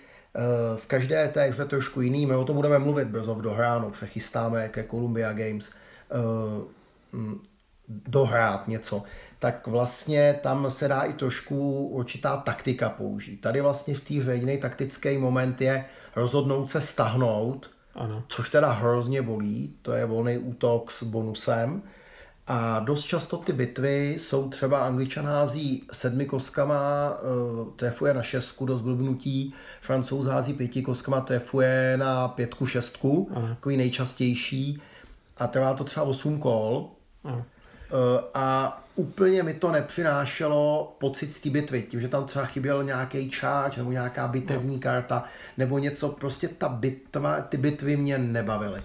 [0.77, 4.69] v každé té je trošku jiný, my o tom budeme mluvit brzo v dohráno, přechystáme
[4.69, 5.71] ke Columbia Games
[6.11, 6.17] eh,
[7.13, 7.41] mm,
[7.89, 9.03] dohrát něco,
[9.39, 13.37] tak vlastně tam se dá i trošku určitá taktika použít.
[13.37, 15.85] Tady vlastně v té jediný taktický moment je
[16.17, 18.23] rozhodnout se stahnout, ano.
[18.29, 21.83] což teda hrozně bolí, to je volný útok s bonusem,
[22.49, 28.67] a dost často ty bitvy jsou třeba angličan hází sedmi kostkama, uh, trefuje na šestku
[28.67, 33.49] do zblbnutí, francouz hází pěti kostkama, trefuje na pětku, šestku, Aha.
[33.49, 34.83] takový nejčastější
[35.37, 36.91] a trvá to třeba 8 kol.
[37.25, 37.33] Uh,
[38.35, 43.31] a úplně mi to nepřinášelo pocit z té bitvy, tím, že tam třeba chyběl nějaký
[43.31, 45.25] charge nebo nějaká bitevní karta
[45.57, 48.83] nebo něco, prostě ta bitva, ty bitvy mě nebavily.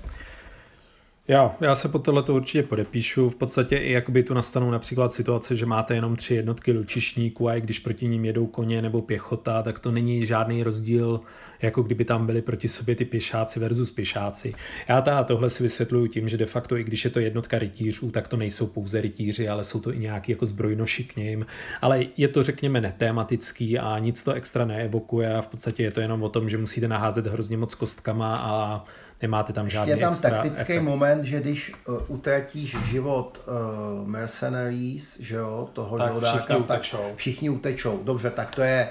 [1.32, 3.30] Já, já se po tohle to určitě podepíšu.
[3.30, 7.56] V podstatě i jakoby tu nastanou například situace, že máte jenom tři jednotky lučišníků a
[7.56, 11.20] i když proti ním jedou koně nebo pěchota, tak to není žádný rozdíl,
[11.62, 14.54] jako kdyby tam byli proti sobě ty pěšáci versus pěšáci.
[14.88, 18.12] Já ta, tohle si vysvětluju tím, že de facto i když je to jednotka rytířů,
[18.12, 21.46] tak to nejsou pouze rytíři, ale jsou to i nějaký jako zbrojnoši k ním.
[21.82, 26.02] Ale je to řekněme netématický a nic to extra neevokuje a v podstatě je to
[26.02, 28.86] jenom o tom, že musíte naházet hrozně moc kostkama a
[29.22, 30.82] nemáte tam žádný je tam extra taktický efekt.
[30.84, 36.78] moment, že když uh, utratíš život uh, mercenaries, že jo, toho Tak žoldáka, všichni tak
[36.80, 37.12] utečou.
[37.16, 38.04] všichni utečou.
[38.04, 38.90] Dobře, tak to je,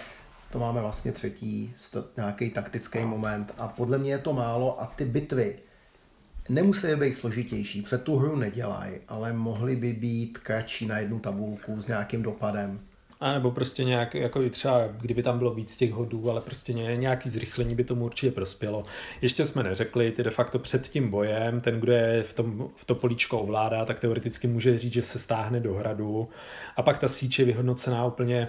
[0.53, 4.87] to máme vlastně třetí, st- nějaký taktický moment a podle mě je to málo a
[4.87, 5.59] ty bitvy
[6.49, 11.83] nemusí být složitější, před tu hru nedělají, ale mohly by být kratší na jednu tabulku
[11.83, 12.81] s nějakým dopadem.
[13.20, 16.72] A nebo prostě nějak, jako i třeba, kdyby tam bylo víc těch hodů, ale prostě
[16.72, 18.85] ně, nějaký zrychlení by tomu určitě prospělo.
[19.22, 22.85] Ještě jsme neřekli, ty de facto před tím bojem, ten, kdo je v, tom, v
[22.85, 26.28] to políčko ovládá, tak teoreticky může říct, že se stáhne do hradu.
[26.76, 28.48] A pak ta síč je vyhodnocená úplně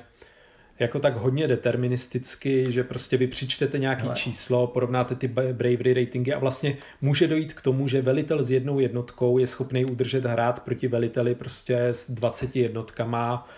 [0.79, 4.15] jako tak hodně deterministicky, že prostě vy přičtete nějaký Hele.
[4.15, 8.79] číslo, porovnáte ty bravery ratingy a vlastně může dojít k tomu, že velitel s jednou
[8.79, 13.49] jednotkou je schopný udržet hrát proti veliteli prostě s 20 jednotkama,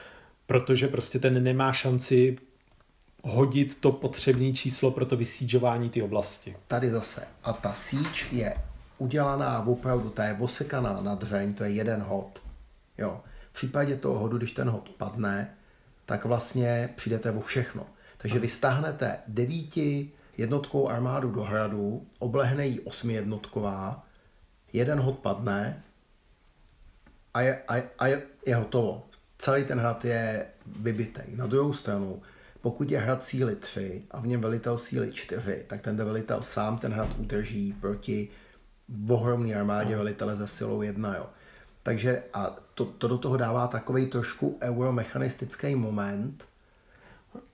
[0.53, 2.37] protože prostě ten nemá šanci
[3.23, 6.55] hodit to potřebné číslo pro to vysídžování ty oblasti.
[6.67, 7.27] Tady zase.
[7.43, 8.57] A ta síč je
[8.97, 12.41] udělaná opravdu, ta je osekaná na dřeň, to je jeden hod.
[12.97, 13.21] Jo.
[13.49, 15.57] V případě toho hodu, když ten hod padne,
[16.05, 17.85] tak vlastně přijdete o všechno.
[18.17, 24.05] Takže vy stáhnete devíti jednotkou armádu do hradu, oblehne jí osmi jednotková,
[24.73, 25.83] jeden hod padne
[27.33, 29.03] a je, a, je- a je, je hotovo.
[29.43, 31.21] Celý ten hrad je vybitý.
[31.35, 32.21] Na druhou stranu,
[32.61, 36.77] pokud je hrad síly 3 a v něm velitel síly 4, tak ten velitel sám
[36.77, 38.29] ten hrad udrží proti
[39.09, 41.15] ohromné armádě velitele ze silou 1.
[41.15, 41.25] Jo.
[41.83, 46.45] Takže a to, to do toho dává takový trošku euromechanistický moment,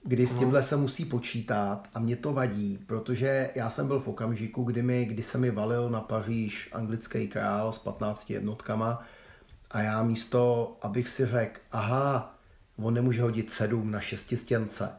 [0.03, 4.07] kdy s tímhle se musí počítat a mě to vadí, protože já jsem byl v
[4.07, 9.05] okamžiku, kdy, mi, kdy se mi valil na Paříž anglický král s 15 jednotkama
[9.71, 12.35] a já místo, abych si řekl, aha,
[12.83, 14.89] on nemůže hodit sedm na šestistěnce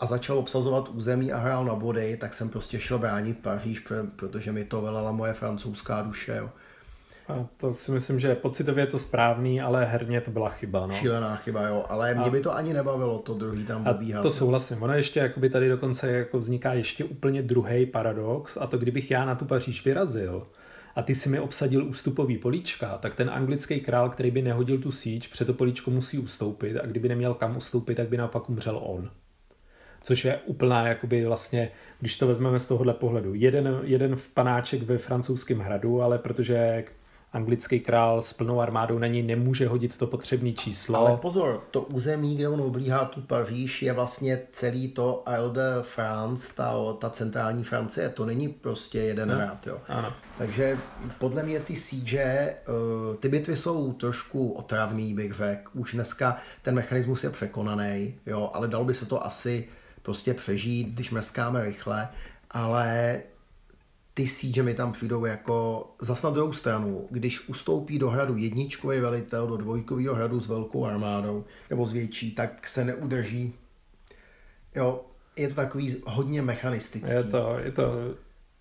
[0.00, 4.10] a začal obsazovat území a hrál na body, tak jsem prostě šel bránit Paříž, pr-
[4.16, 6.36] protože mi to velela moje francouzská duše.
[6.38, 6.50] Jo.
[7.28, 10.86] A to si myslím, že pocitově je to správný, ale herně to byla chyba.
[10.86, 10.94] No.
[10.94, 14.22] Šílená chyba, jo, ale mě by to ani nebavilo to druhý tam A dobíhat.
[14.22, 14.82] to souhlasím.
[14.82, 19.24] Ono ještě jakoby tady dokonce jako vzniká ještě úplně druhý paradox a to kdybych já
[19.24, 20.46] na tu Paříž vyrazil
[20.96, 24.90] a ty si mi obsadil ústupový políčka, tak ten anglický král, který by nehodil tu
[24.90, 26.76] síť, před to políčko musí ustoupit.
[26.76, 29.10] A kdyby neměl kam ustoupit, tak by naopak umřel on.
[30.02, 34.82] Což je úplná, jakoby vlastně, když to vezmeme z tohohle pohledu, jeden, jeden v panáček
[34.82, 36.84] ve francouzském hradu, ale protože
[37.34, 40.98] anglický král s plnou armádou na něj nemůže hodit to potřebné číslo.
[40.98, 45.82] Ale pozor, to území, kde on oblíhá tu Paříž, je vlastně celý to Isle de
[45.82, 48.08] France, ta, ta centrální Francie.
[48.08, 49.34] To není prostě jeden No.
[49.34, 49.78] hrad, jo.
[49.88, 50.12] Ano.
[50.38, 50.78] Takže
[51.18, 55.70] podle mě ty siege, eh, ty bitvy jsou trošku otravný, bych řekl.
[55.74, 59.68] Už dneska ten mechanismus je překonaný, jo, ale dalo by se to asi
[60.02, 62.08] prostě přežít, když mrskáme rychle,
[62.50, 63.20] ale
[64.14, 69.00] ty siege mi tam přijdou jako zas na druhou stranu, když ustoupí do hradu jedničkový
[69.00, 73.52] velitel do dvojkového hradu s velkou armádou nebo s větší, tak se neudrží.
[74.74, 75.04] Jo,
[75.36, 77.10] je to takový hodně mechanistický.
[77.10, 78.14] Je to, je to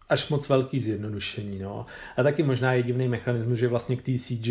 [0.09, 1.59] až moc velký zjednodušení.
[1.59, 1.85] No.
[2.17, 4.47] A taky možná je divný mechanismus, že vlastně k té CG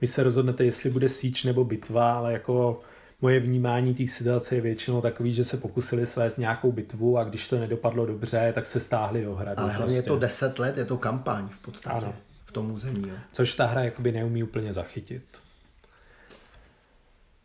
[0.00, 2.80] vy se rozhodnete, jestli bude síč nebo bitva, ale jako
[3.20, 7.48] moje vnímání té situace je většinou takový, že se pokusili svést nějakou bitvu a když
[7.48, 9.60] to nedopadlo dobře, tak se stáhli do hradu.
[9.60, 9.96] Ale hlavně prostě.
[9.96, 12.14] je to 10 let, je to kampaň v podstatě Ano.
[12.44, 13.08] v tom území.
[13.08, 13.14] Jo.
[13.32, 15.22] Což ta hra jakoby neumí úplně zachytit.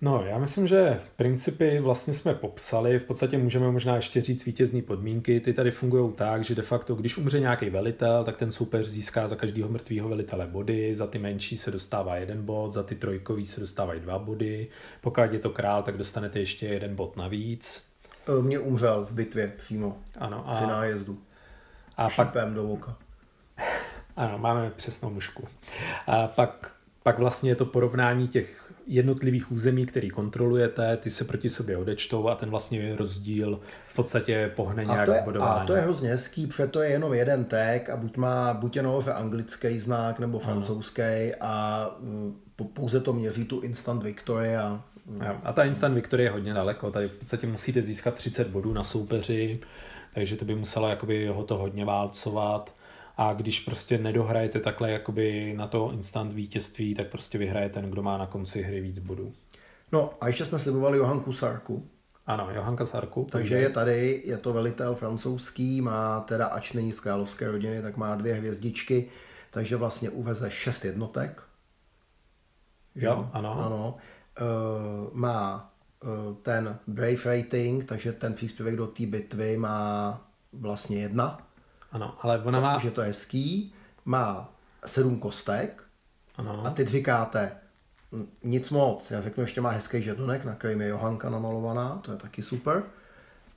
[0.03, 2.99] No, já myslím, že principy vlastně jsme popsali.
[2.99, 5.39] V podstatě můžeme možná ještě říct vítězní podmínky.
[5.39, 9.27] Ty tady fungují tak, že de facto, když umře nějaký velitel, tak ten soupeř získá
[9.27, 13.45] za každého mrtvého velitele body, za ty menší se dostává jeden bod, za ty trojkový
[13.45, 14.67] se dostávají dva body.
[15.01, 17.83] Pokud je to král, tak dostanete ještě jeden bod navíc.
[18.39, 21.17] E, Mě umřel v bitvě přímo Ano, při a, nájezdu.
[21.97, 22.95] a pak Šípem do oka.
[24.15, 25.47] Ano, máme přesnou mušku.
[26.07, 31.49] A pak, pak vlastně je to porovnání těch jednotlivých území, který kontrolujete, ty se proti
[31.49, 35.63] sobě odečtou a ten vlastně rozdíl v podstatě pohne A nějak to, je, s bodováním.
[35.63, 38.75] a to je hrozně hezký, protože to je jenom jeden tag a buď má buď
[38.75, 41.01] je nahoře anglický znak nebo francouzský
[41.41, 46.23] a mm, po- pouze to měří tu instant victory a mm, A ta instant victory
[46.23, 46.91] je hodně daleko.
[46.91, 49.59] Tady v podstatě musíte získat 30 bodů na soupeři,
[50.13, 52.73] takže to by muselo jakoby ho to hodně válcovat.
[53.17, 58.03] A když prostě nedohrajete takhle jakoby na to instant vítězství, tak prostě vyhraje ten, kdo
[58.03, 59.33] má na konci hry víc bodů.
[59.91, 61.87] No a ještě jsme slibovali Johanku Sarku.
[62.27, 63.27] Ano, Johanka Sarku.
[63.31, 67.97] Takže je tady, je to velitel francouzský, má teda, ač není z královské rodiny, tak
[67.97, 69.09] má dvě hvězdičky,
[69.51, 71.43] takže vlastně uveze šest jednotek.
[72.95, 73.65] Jo, ano.
[73.65, 73.97] ano.
[74.41, 75.73] Uh, má
[76.03, 80.21] uh, ten Brave rating, takže ten příspěvek do té bitvy má
[80.53, 81.47] vlastně jedna.
[81.93, 82.73] Ano, ale ona má...
[82.73, 83.73] Takže to je hezký.
[84.05, 84.49] Má
[84.85, 85.83] sedm kostek.
[86.35, 86.65] Ano.
[86.65, 87.57] A teď říkáte,
[88.43, 89.11] nic moc.
[89.11, 92.83] Já řeknu, ještě má hezký žetonek, na kterým je Johanka namalovaná, to je taky super.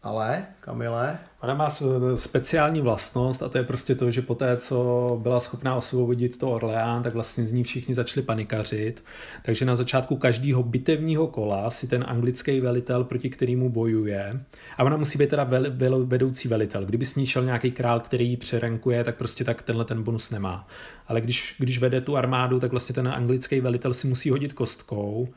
[0.06, 1.18] Ale, Kamile?
[1.40, 1.68] Ona má
[2.14, 7.02] speciální vlastnost a to je prostě to, že poté, co byla schopná osvobodit to Orleán,
[7.02, 9.04] tak vlastně z ní všichni začali panikařit.
[9.44, 14.40] Takže na začátku každého bitevního kola si ten anglický velitel, proti kterému bojuje,
[14.78, 16.84] a ona musí být teda vel, vel, vedoucí velitel.
[16.84, 20.30] Kdyby s ní šel nějaký král, který ji přerenkuje, tak prostě tak tenhle ten bonus
[20.30, 20.68] nemá.
[21.08, 25.28] Ale když, když vede tu armádu, tak vlastně ten anglický velitel si musí hodit kostkou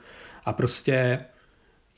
[0.45, 1.19] a prostě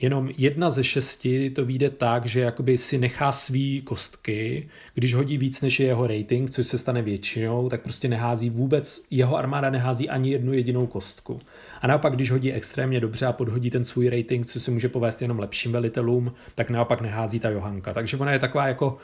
[0.02, 5.38] jenom jedna ze šesti to vyjde tak, že jakoby si nechá svý kostky, když hodí
[5.38, 9.70] víc než je jeho rating, což se stane většinou, tak prostě nehází vůbec, jeho armáda
[9.70, 11.40] nehází ani jednu jedinou kostku.
[11.82, 15.22] A naopak, když hodí extrémně dobře a podhodí ten svůj rating, co se může povést
[15.22, 17.94] jenom lepším velitelům, tak naopak nehází ta Johanka.
[17.94, 18.98] Takže ona je taková jako,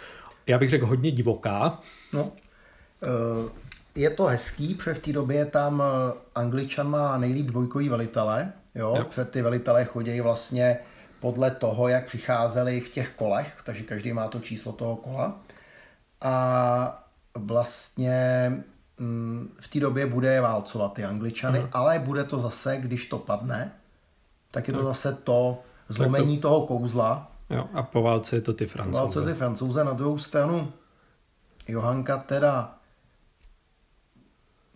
[0.48, 1.80] já bych řekl, hodně divoká.
[2.14, 2.32] No,
[3.04, 8.54] eh, je to hezký, protože v té době tam eh, Angličan má nejlíp dvojkový velitele,
[8.78, 8.94] Jo?
[8.98, 9.08] Yep.
[9.08, 10.80] Před ty velitelé chodí vlastně
[11.20, 15.40] podle toho, jak přicházeli v těch kolech, takže každý má to číslo toho kola.
[16.22, 17.04] A
[17.36, 18.52] vlastně
[18.98, 21.68] mm, v té době bude válcovat ty Angličany, mm.
[21.72, 23.72] ale bude to zase, když to padne,
[24.52, 26.42] tak je to zase to zlomení to...
[26.42, 27.32] toho kouzla.
[27.50, 29.00] Jo, a po válce je to ty francouze.
[29.00, 29.84] Po válce ty francouze.
[29.84, 30.72] Na druhou stranu
[31.68, 32.76] Johanka teda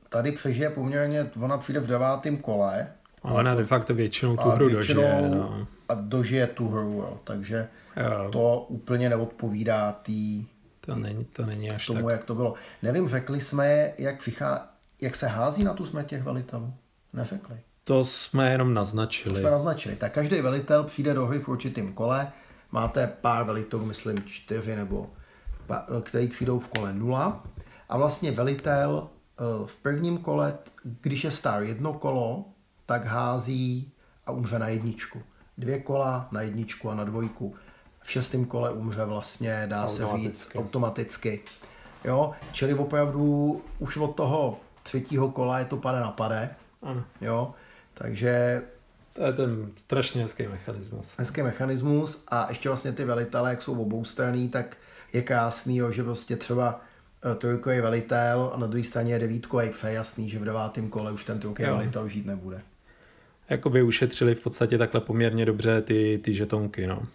[0.10, 2.88] tady přežije poměrně, ona přijde v devátém kole,
[3.24, 5.30] a ona de facto většinou tu hru většinou dožije.
[5.30, 5.68] No.
[5.90, 7.20] A dožije tu hru, jo.
[7.24, 8.30] takže jo.
[8.32, 10.46] to úplně neodpovídá tý,
[10.82, 12.12] to není, to není až tomu, tak.
[12.12, 12.54] jak to bylo.
[12.82, 14.70] Nevím, řekli jsme, jak, přichá,
[15.02, 16.74] jak se hází na tu smrt těch velitelů?
[17.14, 17.60] Neřekli.
[17.84, 19.36] To jsme jenom naznačili.
[19.36, 19.96] To jsme naznačili.
[19.96, 22.32] Tak každý velitel přijde do hry v určitém kole.
[22.72, 25.10] Máte pár velitelů, myslím čtyři nebo
[26.02, 27.44] který přijdou v kole nula.
[27.90, 32.46] A vlastně velitel eh, v prvním kole, když je star jedno kolo,
[32.86, 33.92] tak hází
[34.26, 35.22] a umře na jedničku.
[35.58, 37.56] Dvě kola na jedničku a na dvojku.
[38.02, 41.42] V šestém kole umře vlastně, dá se říct, automaticky.
[42.06, 46.50] Jo, čili opravdu už od toho třetího kola je to pade na pade.
[46.82, 47.04] Ano.
[47.22, 47.54] Jo,
[47.94, 48.62] takže...
[49.14, 51.14] To je ten strašně hezký mechanismus.
[51.18, 54.78] Hezký mechanismus a ještě vlastně ty velitelé, jak jsou oboustranný, tak
[55.14, 56.82] je krásný, jo, že prostě třeba
[57.32, 61.12] eh, trojkový velitel a na druhé straně je devítkový, je jasný, že v devátém kole
[61.12, 62.62] už ten trojkový velitel žít nebude
[63.52, 67.08] jakoby ušetřili v podstatě takhle poměrně dobře ty, ty žetonky, no.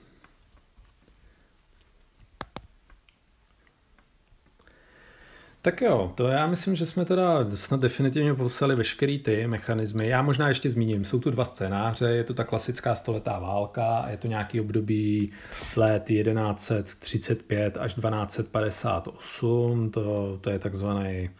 [5.63, 10.09] Tak jo, to já myslím, že jsme teda snad definitivně popsali veškerý ty mechanismy.
[10.09, 14.17] Já možná ještě zmíním, jsou tu dva scénáře, je to ta klasická stoletá válka je
[14.17, 15.33] to nějaký období
[15.77, 21.31] let 1135 až 1258, to, to je takzvaný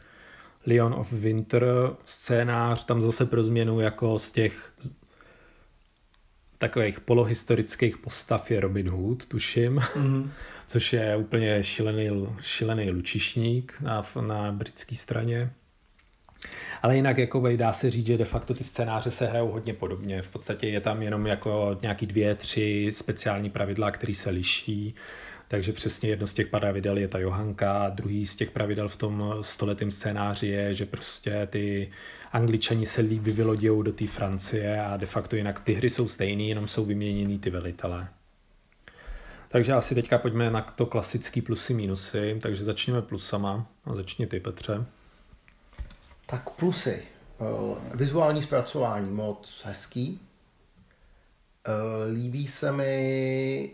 [0.67, 1.67] Leon of Winter
[2.05, 4.73] scénář, tam zase pro změnu jako z těch
[6.59, 10.31] takových polohistorických postav je Robin Hood, tuším, mm.
[10.67, 15.51] což je úplně šílený, šílený lučišník na, na britské straně.
[16.83, 20.23] Ale jinak jako dá se říct, že de facto ty scénáře se hrajou hodně podobně.
[20.23, 24.95] V podstatě je tam jenom jako nějaký dvě, tři speciální pravidla, které se liší.
[25.49, 29.35] Takže přesně jedno z těch pravidel je ta Johanka, druhý z těch pravidel v tom
[29.41, 31.91] stoletém scénáři je, že prostě ty
[32.33, 36.49] angličani se líbí vylodějou do té Francie a de facto jinak ty hry jsou stejný,
[36.49, 38.09] jenom jsou vyměněný ty velitelé.
[39.49, 43.67] Takže asi teďka pojďme na to klasický plusy, minusy, takže začněme plusama.
[43.85, 44.85] A začni ty, Petře.
[46.27, 47.03] Tak plusy.
[47.41, 50.21] Eh, vizuální zpracování moc hezký.
[51.67, 53.71] Eh, líbí se mi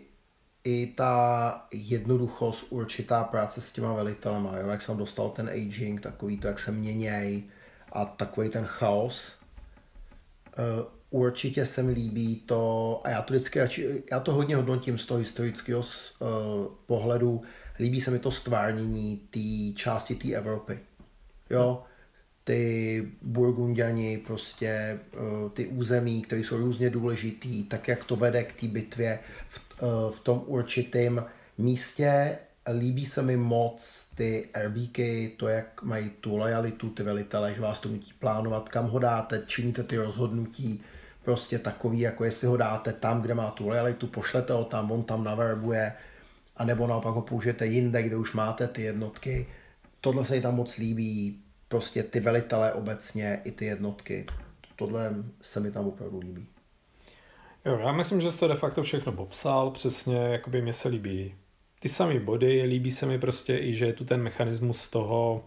[0.63, 4.67] i ta jednoduchost, určitá práce s těma velitelema, jo?
[4.67, 7.43] jak jsem dostal ten aging, takový to, jak se měněj
[7.91, 9.31] a takový ten chaos.
[10.57, 13.59] Uh, určitě se mi líbí to, a já to vždycky,
[14.11, 16.27] já to hodně hodnotím z toho historického uh,
[16.85, 17.41] pohledu,
[17.79, 20.79] líbí se mi to stvárnění té části té Evropy.
[21.49, 21.83] Jo,
[22.43, 28.59] ty Burgundiani, prostě uh, ty území, které jsou různě důležitý, tak jak to vede k
[28.61, 29.62] té bitvě v,
[30.11, 31.25] v tom určitém
[31.57, 32.37] místě
[32.79, 37.79] líbí se mi moc ty RBky, to, jak mají tu lojalitu, ty velitele, že vás
[37.79, 40.83] to nutí plánovat, kam ho dáte, činíte ty rozhodnutí,
[41.23, 45.03] prostě takový, jako jestli ho dáte tam, kde má tu lojalitu, pošlete ho tam, on
[45.03, 45.93] tam naverbuje,
[46.57, 49.47] anebo naopak ho použijete jinde, kde už máte ty jednotky.
[50.01, 54.25] Tohle se jí tam moc líbí, prostě ty velitelé obecně i ty jednotky.
[54.75, 56.52] Tohle se mi tam opravdu líbí.
[57.65, 61.35] Jo, já myslím, že jsi to de facto všechno popsal, přesně, jakoby mě se líbí
[61.79, 65.45] ty samé body, líbí se mi prostě i, že je tu ten mechanismus toho,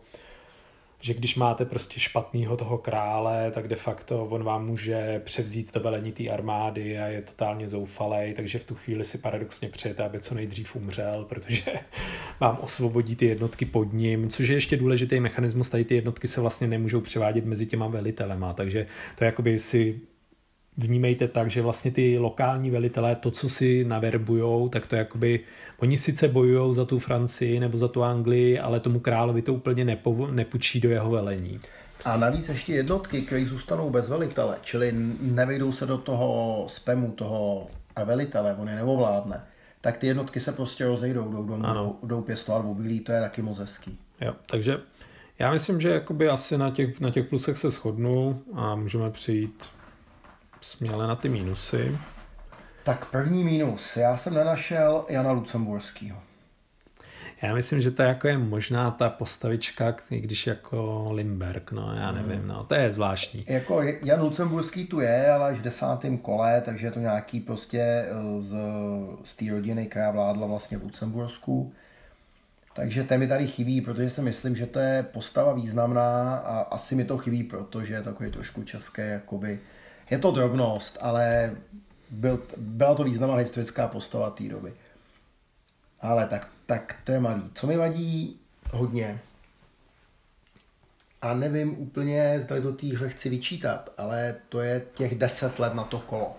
[1.01, 5.81] že když máte prostě špatného toho krále, tak de facto on vám může převzít to
[5.81, 10.21] velení té armády a je totálně zoufalej, takže v tu chvíli si paradoxně přejete, aby
[10.21, 11.73] co nejdřív umřel, protože
[12.41, 16.41] vám osvobodí ty jednotky pod ním, což je ještě důležitý mechanismus, tady ty jednotky se
[16.41, 18.87] vlastně nemůžou převádět mezi těma velitelema, takže
[19.19, 20.01] to jakoby si
[20.79, 25.41] vnímejte tak, že vlastně ty lokální velitelé, to, co si naverbujou, tak to jakoby,
[25.79, 29.85] oni sice bojují za tu Francii nebo za tu Anglii, ale tomu královi to úplně
[29.85, 31.61] nepo, nepučí do jeho velení.
[32.05, 37.67] A navíc ještě jednotky, které zůstanou bez velitele, čili nevejdou se do toho spamu toho
[38.05, 39.41] velitele, on je neovládne,
[39.81, 41.97] tak ty jednotky se prostě rozejdou, jdou, jdou, ano.
[42.03, 43.99] jdou pěstovat obilí, to je taky moc hezký.
[44.21, 44.79] Jo, takže
[45.39, 49.65] já myslím, že jakoby asi na těch, na těch plusech se shodnu a můžeme přijít
[50.67, 51.99] směle na ty mínusy.
[52.85, 53.97] Tak první mínus.
[53.97, 56.19] Já jsem nenašel Jana Lucemburského.
[57.43, 62.11] Já myslím, že to je, jako je možná ta postavička, když jako Limberg, no já
[62.11, 62.29] hmm.
[62.29, 63.45] nevím, no to je zvláštní.
[63.49, 67.81] Jako Jan Lucemburský tu je, ale až v desátém kole, takže je to nějaký prostě
[67.81, 68.57] eh, z,
[69.25, 71.73] z té rodiny, která vládla vlastně v Lucembursku.
[72.75, 76.95] Takže ten mi tady chybí, protože si myslím, že to je postava významná a asi
[76.95, 79.61] mi to chybí, protože je takový trošku české, jakoby,
[80.11, 81.57] je to drobnost, ale
[82.11, 84.73] byl, byla to významná historická postava té doby.
[86.01, 87.51] Ale tak, tak to je malý.
[87.55, 88.41] Co mi vadí
[88.73, 89.21] hodně,
[91.23, 95.75] a nevím úplně, zda do té hře chci vyčítat, ale to je těch deset let
[95.75, 96.37] na to kolo.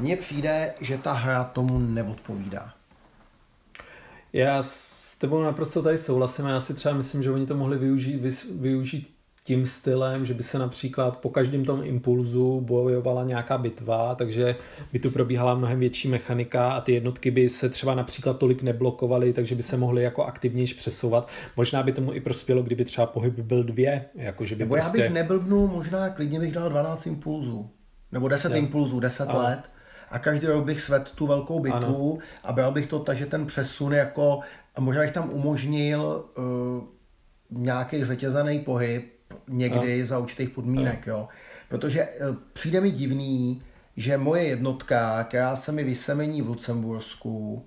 [0.00, 2.74] Mně přijde, že ta hra tomu neodpovídá.
[4.32, 8.20] Já s tebou naprosto tady souhlasím já si třeba myslím, že oni to mohli využít,
[8.60, 9.15] využít
[9.46, 14.56] tím stylem, že by se například po každém tom impulzu bojovala nějaká bitva, takže
[14.92, 19.32] by tu probíhala mnohem větší mechanika a ty jednotky by se třeba například tolik neblokovaly,
[19.32, 21.28] takže by se mohly jako aktivnější přesouvat.
[21.56, 24.04] Možná by tomu i prospělo, kdyby třeba pohyb byl dvě.
[24.14, 24.98] Jako, že by Nebo prostě...
[24.98, 27.70] já bych neblbnul, možná klidně bych dal 12 impulzů.
[28.12, 28.58] Nebo 10 jo.
[28.58, 29.38] impulzů, 10 ano.
[29.38, 29.60] let.
[30.10, 32.22] A každý rok bych svedl tu velkou bitvu ano.
[32.44, 34.40] a bral bych to tak, že ten přesun jako,
[34.74, 36.84] a možná bych tam umožnil uh,
[37.50, 39.15] nějaký řetězený pohyb,
[39.48, 40.06] někdy no.
[40.06, 41.12] za určitých podmínek, no.
[41.12, 41.28] jo.
[41.68, 42.18] Protože eh,
[42.52, 43.62] přijde mi divný,
[43.96, 47.64] že moje jednotka, která se mi vysemení v Lucembursku,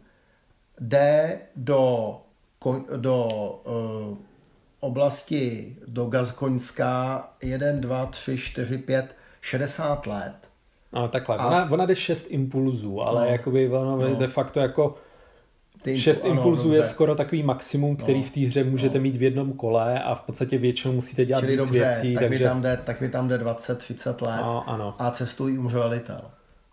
[0.80, 2.15] jde do,
[2.97, 3.26] do
[3.65, 4.17] uh,
[4.80, 10.34] oblasti do Gazkoňska 1, 2, 3, 4, 5, 60 let.
[10.93, 11.47] No takhle, a...
[11.47, 14.15] ona, ona jde 6 impulzů, ale no, jakoby ono no.
[14.15, 14.95] de facto jako
[15.82, 16.77] ty, Šest ano, impulzů dobře.
[16.77, 19.01] je skoro takový maximum, který no, v té hře můžete no.
[19.01, 22.13] mít v jednom kole a v podstatě většinou musíte dělat Čili víc dobře, věcí.
[22.13, 22.39] Tak, takže...
[22.39, 24.95] mi tam jde, tak mi tam jde 20-30 let no, ano.
[24.99, 26.21] a cestují umře velitel.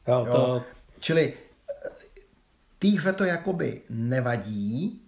[0.09, 0.35] Jo, jo.
[0.35, 0.63] To...
[1.01, 1.35] Čili
[2.79, 5.01] té hře to jakoby nevadí,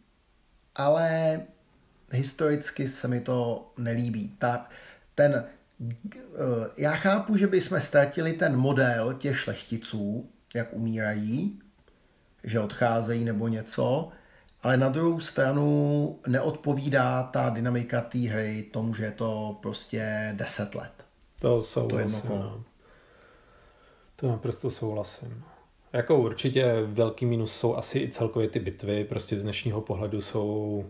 [0.74, 1.40] ale
[2.12, 4.34] historicky se mi to nelíbí.
[4.38, 4.64] Ta,
[5.14, 5.44] ten,
[5.84, 11.60] eh, já chápu, že bychom ztratili ten model těch šlechticů, jak umírají,
[12.48, 14.08] že odcházejí nebo něco,
[14.62, 20.74] ale na druhou stranu neodpovídá ta dynamika té hry tomu, že je to prostě 10
[20.74, 20.92] let.
[21.40, 22.20] To souhlasím.
[22.20, 22.64] To, no.
[24.16, 25.44] to naprosto souhlasím.
[25.92, 30.84] Jako určitě velký minus jsou asi i celkově ty bitvy, prostě z dnešního pohledu jsou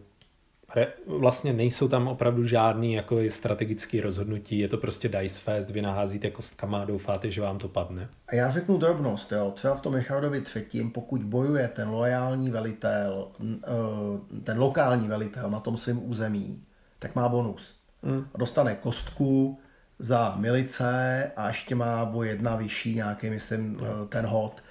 [1.07, 6.31] vlastně nejsou tam opravdu žádný jako strategický rozhodnutí, je to prostě dice fest, vy naházíte
[6.31, 8.09] kostkama a doufáte, že vám to padne.
[8.29, 9.53] A já řeknu drobnost, jo.
[9.57, 13.29] třeba v tom Michalovi třetím, pokud bojuje ten loajální velitel,
[13.65, 16.63] eh, ten lokální velitel na tom svém území,
[16.99, 17.75] tak má bonus.
[18.03, 18.27] Hmm.
[18.39, 19.59] Dostane kostku
[19.99, 24.09] za milice a ještě má o jedna vyšší nějaký, myslím, hmm.
[24.09, 24.63] ten hod.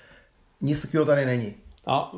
[0.61, 1.53] Nic takového tady není.
[1.85, 2.11] A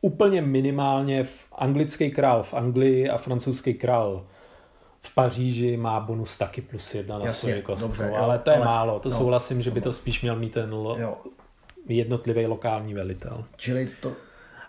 [0.00, 4.26] úplně minimálně v anglický král v Anglii a francouzský král
[5.00, 8.56] v Paříži má bonus taky plus jedna na svoji kostku, dobře, jo, ale to je
[8.56, 10.98] ale, málo, to no, souhlasím, že by to spíš měl mít ten lo,
[11.88, 13.44] jednotlivý lokální velitel.
[13.56, 14.12] Čili to,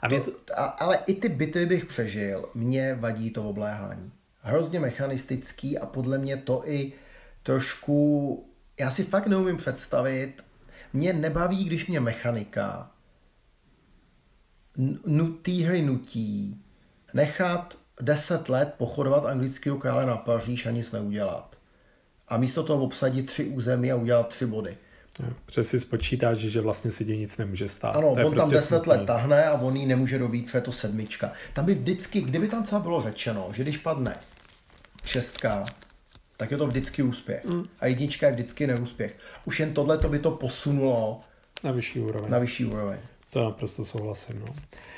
[0.01, 4.11] a to, to, ale i ty bitvy bych přežil, mě vadí to obléhání.
[4.41, 6.93] Hrozně mechanistický a podle mě to i
[7.43, 8.45] trošku,
[8.79, 10.33] já si fakt neumím představit,
[10.93, 12.91] mě nebaví, když mě mechanika
[15.41, 16.61] té hry nutí
[17.13, 21.55] nechat 10 let pochodovat anglického krále na Paříž a nic neudělat.
[22.27, 24.77] A místo toho obsadit tři území a udělat tři body.
[25.45, 27.95] Protože si spočítáš, že vlastně si nic nemůže stát.
[27.95, 28.89] Ano, on prostě tam 10 smutný.
[28.89, 31.31] let tahne a on jí nemůže dobít, protože je to sedmička.
[31.53, 34.15] Tam by vždycky, kdyby tam třeba bylo řečeno, že když padne
[35.03, 35.65] šestka,
[36.37, 37.45] tak je to vždycky úspěch.
[37.45, 37.63] Mm.
[37.79, 39.15] A jednička je vždycky neúspěch.
[39.45, 41.21] Už jen tohle to by to posunulo
[41.63, 42.31] na vyšší úroveň.
[42.31, 42.97] Na vyšší úroveň.
[43.37, 44.39] To naprosto souhlasím.
[44.39, 44.55] No.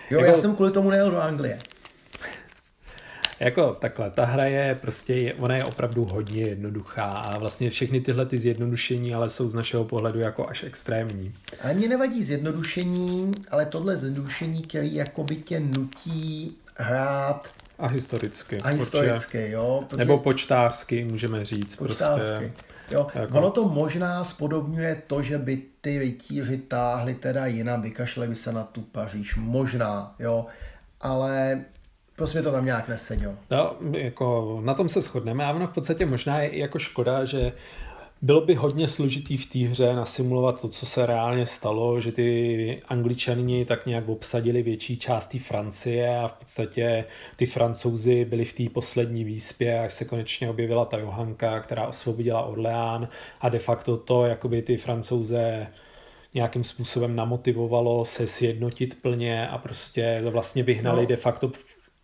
[0.10, 0.32] Jo, jako...
[0.32, 1.58] já jsem kvůli tomu nejel do Anglie.
[3.40, 8.26] Jako takhle, ta hra je prostě, ona je opravdu hodně jednoduchá a vlastně všechny tyhle
[8.26, 11.34] ty zjednodušení ale jsou z našeho pohledu jako až extrémní.
[11.62, 18.58] Ale mě nevadí zjednodušení, ale tohle zjednodušení, který jako by tě nutí hrát a historicky.
[18.58, 19.84] A historicky, protože, jo.
[19.90, 19.98] Protože...
[19.98, 21.76] Nebo počtářsky, můžeme říct.
[21.76, 22.26] Počtářsky.
[22.30, 23.08] Prostě, jo.
[23.16, 23.38] Jako...
[23.38, 28.54] Ono to možná spodobňuje to, že by ty rytíři táhli teda jinam, vykašleli by se
[28.54, 29.36] na tu Paříž.
[29.36, 30.46] Možná, jo.
[31.02, 31.66] Ale
[32.20, 33.36] Prostě to tam nějak nesedělo.
[33.52, 37.26] No, jako na tom se shodneme a ono v podstatě možná je i jako škoda,
[37.26, 37.52] že
[38.22, 42.82] bylo by hodně složitý v té hře nasimulovat to, co se reálně stalo, že ty
[42.88, 47.06] angličani tak nějak obsadili větší část té Francie a v podstatě
[47.36, 52.46] ty francouzi byli v té poslední výspě, až se konečně objevila ta Johanka, která osvobodila
[52.46, 53.08] Orleán
[53.42, 55.68] a de facto to, jakoby ty francouze
[56.34, 61.08] nějakým způsobem namotivovalo se sjednotit plně a prostě vlastně vyhnali no.
[61.08, 61.52] de facto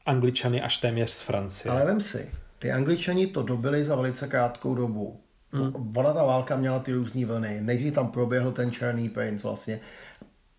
[0.05, 1.71] Angličany až téměř z Francie.
[1.71, 5.24] Ale vem si, ty Angličani to dobili za velice krátkou dobu.
[5.55, 5.93] Hmm.
[5.97, 7.61] Ona ta válka měla ty různé vlny.
[7.61, 9.79] Nejdřív tam proběhl ten černý princ vlastně.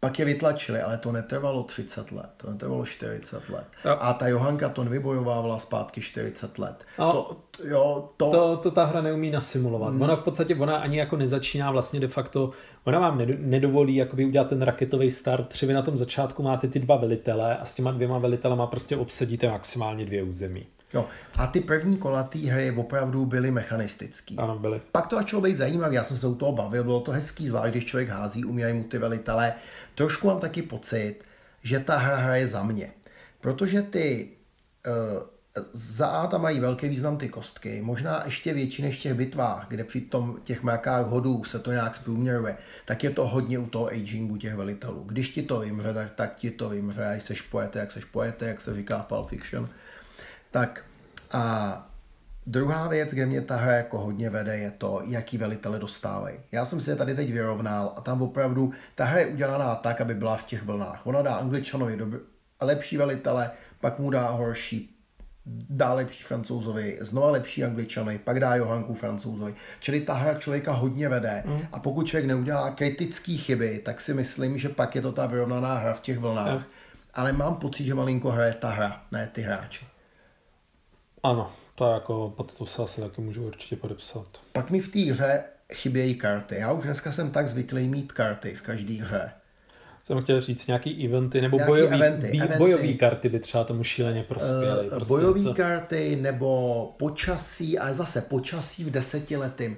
[0.01, 3.65] Pak je vytlačili, ale to netrvalo 30 let, to netrvalo 40 let.
[3.85, 3.97] Jo.
[4.01, 6.85] A ta Johanka to nevybojovávala zpátky 40 let.
[6.99, 7.37] No, to,
[7.69, 8.31] jo, to...
[8.31, 9.93] To, to ta hra neumí nasimulovat.
[9.93, 10.03] Hmm.
[10.03, 12.51] Ona v podstatě, ona ani jako nezačíná vlastně de facto,
[12.85, 16.79] ona vám nedovolí jakoby udělat ten raketový start, protože vy na tom začátku máte ty
[16.79, 20.67] dva velitele a s těma dvěma velitelema prostě obsadíte maximálně dvě území.
[20.97, 21.07] Jo.
[21.35, 24.39] A ty první kola té hry opravdu byly mechanistický.
[24.39, 24.81] Ano, byly.
[24.93, 27.71] Pak to začalo být zajímavé, já jsem se u toho bavil, bylo to hezký, zvlášť
[27.71, 29.55] když člověk hází, umírají mu ty velitelé.
[29.95, 31.19] Trošku mám taky pocit,
[31.63, 32.91] že ta hra hraje za mě.
[33.41, 34.29] Protože ty
[34.87, 35.23] uh,
[35.73, 39.67] za A tam mají velký význam ty kostky, možná ještě větší než v těch bitvách,
[39.69, 43.67] kde při tom těch mrakách hodů se to nějak zprůměruje, tak je to hodně u
[43.67, 45.05] toho agingu těch velitelů.
[45.07, 48.47] Když ti to vymře, tak, tak ti to vymře, jak seš pojete, jak seš pojete,
[48.47, 49.69] jak se říká v Pulp Fiction.
[50.57, 50.85] Tak
[51.33, 51.87] a
[52.47, 56.37] druhá věc, kde mě ta hra jako hodně vede, je to, jaký velitele dostávají.
[56.53, 60.01] Já jsem si je tady teď vyrovnal a tam opravdu ta hra je udělaná tak,
[60.01, 61.07] aby byla v těch vlnách.
[61.07, 62.21] Ona dá angličanovi dobr-
[62.61, 63.51] lepší velitele,
[63.81, 64.97] pak mu dá horší,
[65.71, 69.55] dá lepší francouzovi, znova lepší angličany, pak dá Johanku francouzovi.
[69.81, 71.61] Čili ta hra člověka hodně vede mm.
[71.73, 75.79] a pokud člověk neudělá kritické chyby, tak si myslím, že pak je to ta vyrovnaná
[75.79, 76.59] hra v těch vlnách.
[76.59, 76.65] Mm.
[77.15, 79.96] Ale mám pocit, že malinko hraje ta hra, ne ty hráči.
[81.23, 84.27] Ano, to jako pod to se asi taky můžu určitě podepsat.
[84.53, 86.55] Pak mi v té hře chybějí karty.
[86.59, 89.31] Já už dneska jsem tak zvyklý mít karty v každé hře.
[90.07, 92.59] Jsem chtěl říct nějaký eventy nebo nějaký bojový, eventy, bí, eventy.
[92.59, 94.85] bojový karty by třeba tomu šíleně prospěly.
[94.85, 95.55] Uh, prostě bojové co...
[95.55, 99.77] karty nebo počasí, ale zase počasí v desetiletým.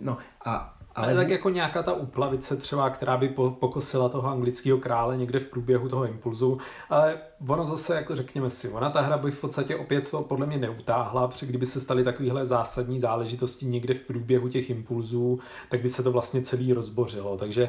[0.00, 5.16] No a ale, tak jako nějaká ta úplavice třeba, která by pokosila toho anglického krále
[5.16, 6.58] někde v průběhu toho impulzu,
[6.90, 7.18] ale
[7.48, 10.58] ono zase, jako řekněme si, ona ta hra by v podstatě opět to podle mě
[10.58, 15.40] neutáhla, protože kdyby se staly takovéhle zásadní záležitosti někde v průběhu těch impulzů,
[15.70, 17.68] tak by se to vlastně celý rozbořilo, takže...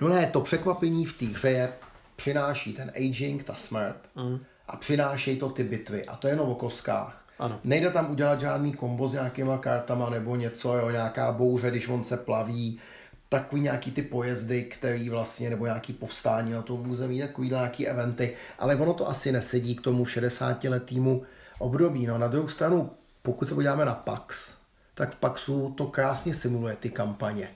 [0.00, 1.72] No ne, to překvapení v té hře
[2.16, 4.38] přináší ten aging, ta smrt mm.
[4.68, 7.21] a přinášejí to ty bitvy a to je jenom o koskách.
[7.38, 7.60] Ano.
[7.64, 12.04] Nejde tam udělat žádný kombo s nějakýma kartama nebo něco, jo, nějaká bouře, když on
[12.04, 12.80] se plaví,
[13.28, 18.36] takový nějaký ty pojezdy, který vlastně, nebo nějaký povstání na tom území, takový nějaký eventy,
[18.58, 21.22] ale ono to asi nesedí k tomu 60 letýmu
[21.58, 22.06] období.
[22.06, 22.90] No, na druhou stranu,
[23.22, 24.50] pokud se podíváme na PAX,
[24.94, 27.48] tak v PAXu to krásně simuluje ty kampaně.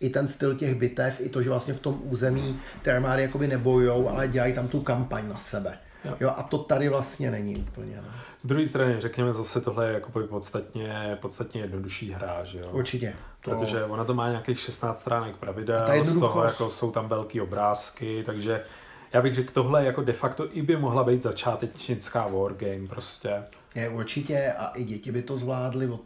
[0.00, 3.48] I ten styl těch bitev, i to, že vlastně v tom území ty armády jakoby
[3.48, 5.78] nebojujou, ale dělají tam tu kampaň na sebe.
[6.04, 6.16] Jo.
[6.20, 6.32] jo.
[6.36, 7.96] a to tady vlastně není úplně.
[7.96, 8.08] Ne?
[8.38, 12.68] Z druhé strany, řekněme zase, tohle je jako podstatně, podstatně jednodušší hra, že jo?
[12.72, 13.14] Určitě.
[13.44, 13.86] Protože to...
[13.88, 18.64] ona to má nějakých 16 stránek pravidel, z toho jako jsou tam velký obrázky, takže
[19.12, 23.44] já bych řekl, tohle jako de facto i by mohla být začátečnická wargame prostě.
[23.74, 25.86] Je určitě a i děti by to zvládly.
[25.86, 26.00] Od,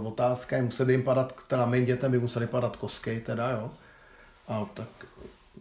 [0.00, 3.50] uh, otázka je, museli by jim padat, teda mým dětem by museli padat kosky teda,
[3.50, 3.70] jo.
[4.48, 4.88] A, tak,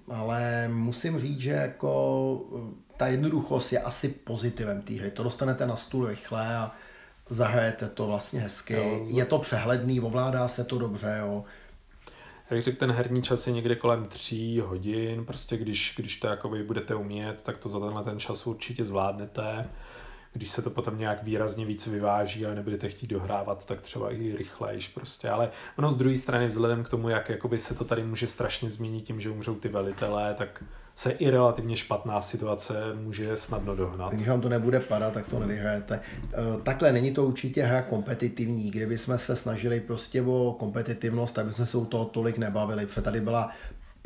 [0.09, 2.31] ale musím říct, že jako
[2.97, 5.11] ta jednoduchost je asi pozitivem té hry.
[5.11, 6.71] To dostanete na stůl rychle a
[7.29, 8.73] zahrajete to vlastně hezky.
[8.73, 11.45] Jo, je to přehledný, ovládá se to dobře, jo.
[12.49, 16.63] Jak řekl, ten herní čas je někde kolem tří hodin, prostě když, když to jakoby
[16.63, 19.69] budete umět, tak to za tenhle ten čas určitě zvládnete.
[20.33, 24.35] když se to potom nějak výrazně víc vyváží a nebudete chtít dohrávat, tak třeba i
[24.35, 25.29] rychlejš prostě.
[25.29, 28.69] Ale ono z druhé strany, vzhledem k tomu, jak jakoby se to tady může strašně
[28.69, 30.63] změnit tím, že umřou ty velitelé, tak
[30.97, 34.13] se i relativně špatná situace může snadno dohnat.
[34.13, 35.99] Když vám to nebude padat, tak to nevyhrajete.
[35.99, 38.71] Eh, takhle není to určitě hra kompetitivní.
[38.71, 42.85] Kdyby jsme se snažili prostě o kompetitivnost, tak bychom se u toho tolik nebavili.
[42.85, 43.51] Protože tady byla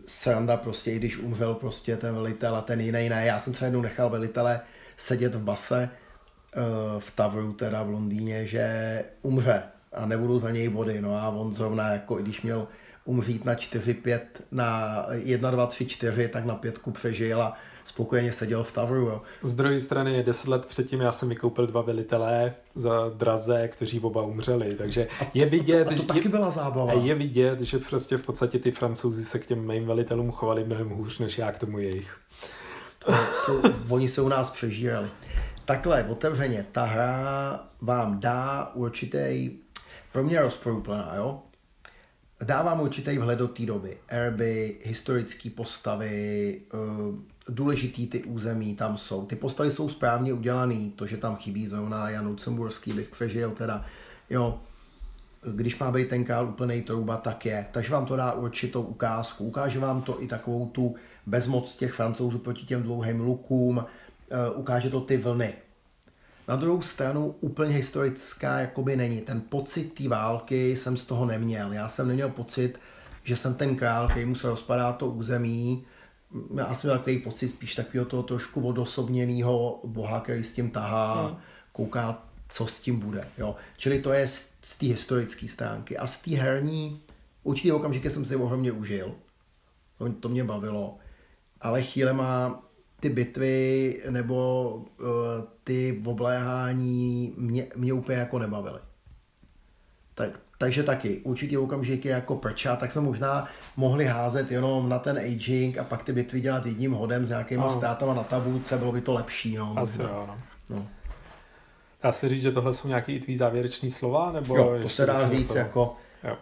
[0.08, 3.26] sranda prostě, i když umřel prostě ten velitel a ten jiný ne.
[3.26, 4.62] Já jsem se jednou nechal velitele
[4.98, 6.60] sedět v base eh,
[7.00, 9.64] v Tavru, teda v Londýně, že umře
[9.94, 11.02] a nebudou za něj vody.
[11.02, 12.68] No a on zrovna, jako i když měl
[13.06, 14.20] umřít na 4-5,
[14.52, 17.54] na 1, 2, 3, 4, tak na pětku přežil a
[17.86, 18.97] spokojeně seděl v Tavru.
[18.97, 19.22] Jo.
[19.43, 24.22] Z druhé strany, deset let předtím já jsem vykoupil dva velitelé za draze, kteří oba
[24.22, 25.88] umřeli, takže je vidět...
[25.88, 26.93] A to, a to taky byla zábava.
[26.93, 30.89] Je vidět, že prostě v podstatě ty francouzi se k těm mým velitelům chovali mnohem
[30.89, 32.18] hůř, než já k tomu jejich.
[33.32, 35.10] jsou, oni se u nás přežírali.
[35.66, 39.52] Takhle, otevřeně, ta hra vám dá určitý,
[40.12, 41.39] pro mě rozporuplná, jo?
[42.42, 43.98] Dávám určitý vhled do té doby.
[44.08, 46.78] Erby, historické postavy, eh,
[47.50, 49.26] důležitý ty území tam jsou.
[49.26, 53.86] Ty postavy jsou správně udělané, to, že tam chybí zrovna Jan Lucemburský, bych přežil teda,
[54.30, 54.60] jo,
[55.54, 57.68] když má být ten král úplný trouba, tak je.
[57.72, 59.46] Takže vám to dá určitou ukázku.
[59.46, 63.86] Ukáže vám to i takovou tu bezmoc těch francouzů proti těm dlouhým lukům,
[64.32, 65.54] eh, ukáže to ty vlny.
[66.52, 69.22] Na druhou stranu úplně historická jakoby není.
[69.22, 71.74] Ten pocit té války jsem z toho neměl.
[71.74, 72.80] Já jsem neměl pocit,
[73.24, 75.86] že jsem ten král, který musel rozpadat to území.
[76.56, 81.28] Já jsem měl takový pocit spíš takového toho trošku odosobněného boha, který s tím tahá,
[81.28, 81.38] hmm.
[81.72, 83.28] kouká, co s tím bude.
[83.38, 83.56] Jo.
[83.78, 85.97] Čili to je z, z té historické stránky.
[85.97, 87.02] A z té herní,
[87.43, 89.16] určitě okamžiky jsem si ohromně užil.
[89.97, 90.97] To, to mě bavilo.
[91.62, 92.64] Ale chvíle má
[93.02, 95.08] ty bitvy nebo uh,
[95.64, 98.80] ty obléhání mě, mě úplně jako nebavily.
[100.16, 103.47] Tak, takže taky určitě okamžiky jako prča, tak jsme možná
[103.78, 107.66] mohli házet jenom na ten aging a pak ty bitvy dělat jedním hodem s nějakýma
[107.66, 107.72] oh.
[107.72, 109.56] ztrátama na tabulce, bylo by to lepší.
[109.56, 110.38] No, Asi jo, no.
[110.70, 110.88] no.
[112.04, 114.32] Dá se říct, že tohle jsou nějaký i tvý závěreční slova?
[114.32, 115.95] Nebo jo, to se dá říct jako...
[116.24, 116.38] Jo.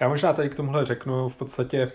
[0.00, 1.92] Já možná tady k tomuhle řeknu v podstatě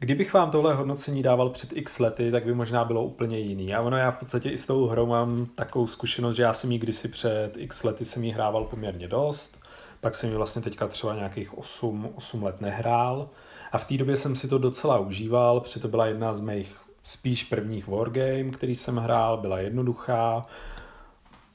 [0.00, 3.74] Kdybych vám tohle hodnocení dával před x lety, tak by možná bylo úplně jiný.
[3.74, 6.72] A ono já v podstatě i s tou hrou mám takovou zkušenost, že já jsem
[6.72, 9.60] ji kdysi před x lety jsem ji hrával poměrně dost,
[10.00, 13.28] pak jsem ji vlastně teďka třeba nějakých 8, 8 let nehrál
[13.72, 16.76] a v té době jsem si to docela užíval, protože to byla jedna z mých
[17.04, 20.46] spíš prvních wargame, který jsem hrál, byla jednoduchá,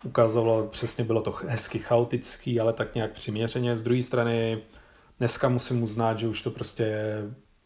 [0.03, 3.75] ukazovalo, přesně bylo to hezky chaotický, ale tak nějak přiměřeně.
[3.75, 4.61] Z druhé strany
[5.19, 7.17] dneska musím uznat, že už to prostě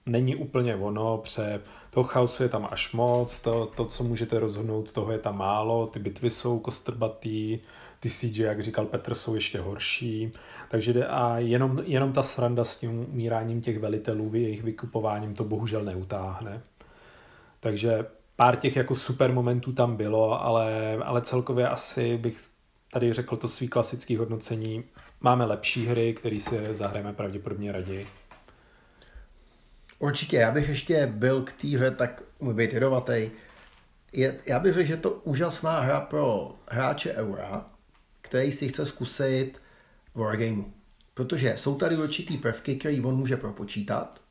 [0.07, 4.91] není úplně ono, pře toho chaosu je tam až moc, to, to, co můžete rozhodnout,
[4.91, 7.59] toho je tam málo, ty bitvy jsou kostrbatý,
[7.99, 10.31] ty CG, jak říkal Petr, jsou ještě horší,
[10.69, 15.43] takže jde a jenom, jenom ta sranda s tím umíráním těch velitelů, jejich vykupováním to
[15.43, 16.61] bohužel neutáhne.
[17.59, 18.05] Takže
[18.35, 22.43] pár těch jako super momentů tam bylo, ale, ale celkově asi bych
[22.91, 24.83] tady řekl to svý klasický hodnocení.
[25.21, 28.07] Máme lepší hry, které si zahrajeme pravděpodobně raději.
[29.99, 32.73] Určitě, já bych ještě byl k té hře tak můj být.
[34.13, 37.65] Je, já bych řekl, že to úžasná hra pro hráče Eura,
[38.21, 39.53] který si chce zkusit
[40.15, 40.65] Wargameu.
[41.13, 44.21] Protože jsou tady určitý prvky, které on může propočítat,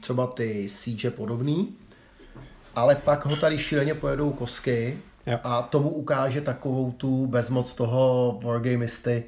[0.00, 1.76] třeba ty siege podobný,
[2.74, 5.38] ale pak ho tady šíleně pojedou kosky jo.
[5.44, 9.24] a tomu ukáže takovou tu bezmoc toho Wargamisty,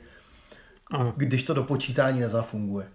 [1.17, 2.87] když to do počítání nezafunguje.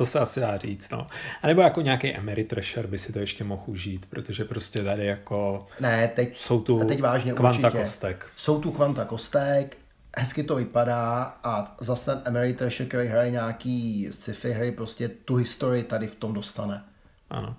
[0.00, 1.06] To se asi dá říct, no.
[1.42, 5.66] A nebo jako nějaký Ameritrasher by si to ještě mohl užít, protože prostě tady jako...
[5.80, 7.82] Ne, teď, jsou tu teď vážně kvanta určitě.
[7.82, 8.26] kostek.
[8.36, 9.76] Jsou tu kvanta kostek,
[10.16, 15.82] hezky to vypadá a zase ten Ameritrasher, který hraje nějaký sci-fi hry, prostě tu historii
[15.82, 16.82] tady v tom dostane.
[17.30, 17.56] Ano.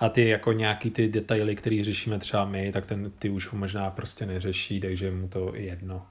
[0.00, 3.90] A ty jako nějaký ty detaily, které řešíme třeba my, tak ten ty už možná
[3.90, 6.06] prostě neřeší, takže mu to je jedno.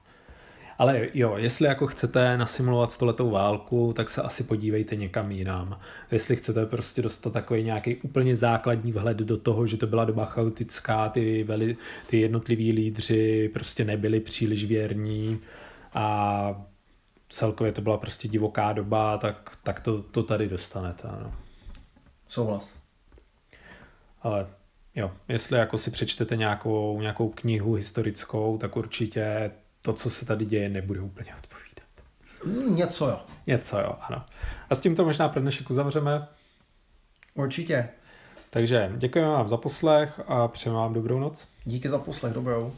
[0.78, 5.80] Ale jo, jestli jako chcete nasimulovat stoletou válku, tak se asi podívejte někam jinam.
[6.10, 10.24] Jestli chcete prostě dostat takový nějaký úplně základní vhled do toho, že to byla doba
[10.24, 15.40] chaotická, ty, veli, ty jednotliví lídři prostě nebyli příliš věrní
[15.94, 16.64] a
[17.28, 21.08] celkově to byla prostě divoká doba, tak, tak to, to tady dostanete.
[21.08, 21.34] Ano.
[22.28, 22.74] Souhlas.
[24.22, 24.46] Ale
[24.94, 29.50] jo, jestli jako si přečtete nějakou, nějakou knihu historickou, tak určitě
[29.84, 31.88] to, co se tady děje, nebude úplně odpovídat.
[32.74, 33.20] Něco jo.
[33.46, 34.24] Něco jo, ano.
[34.70, 36.28] A s tímto možná pro dnešek uzavřeme.
[37.34, 37.88] Určitě.
[38.50, 41.48] Takže děkujeme vám za poslech a přejeme vám dobrou noc.
[41.64, 42.72] Díky za poslech, dobrou.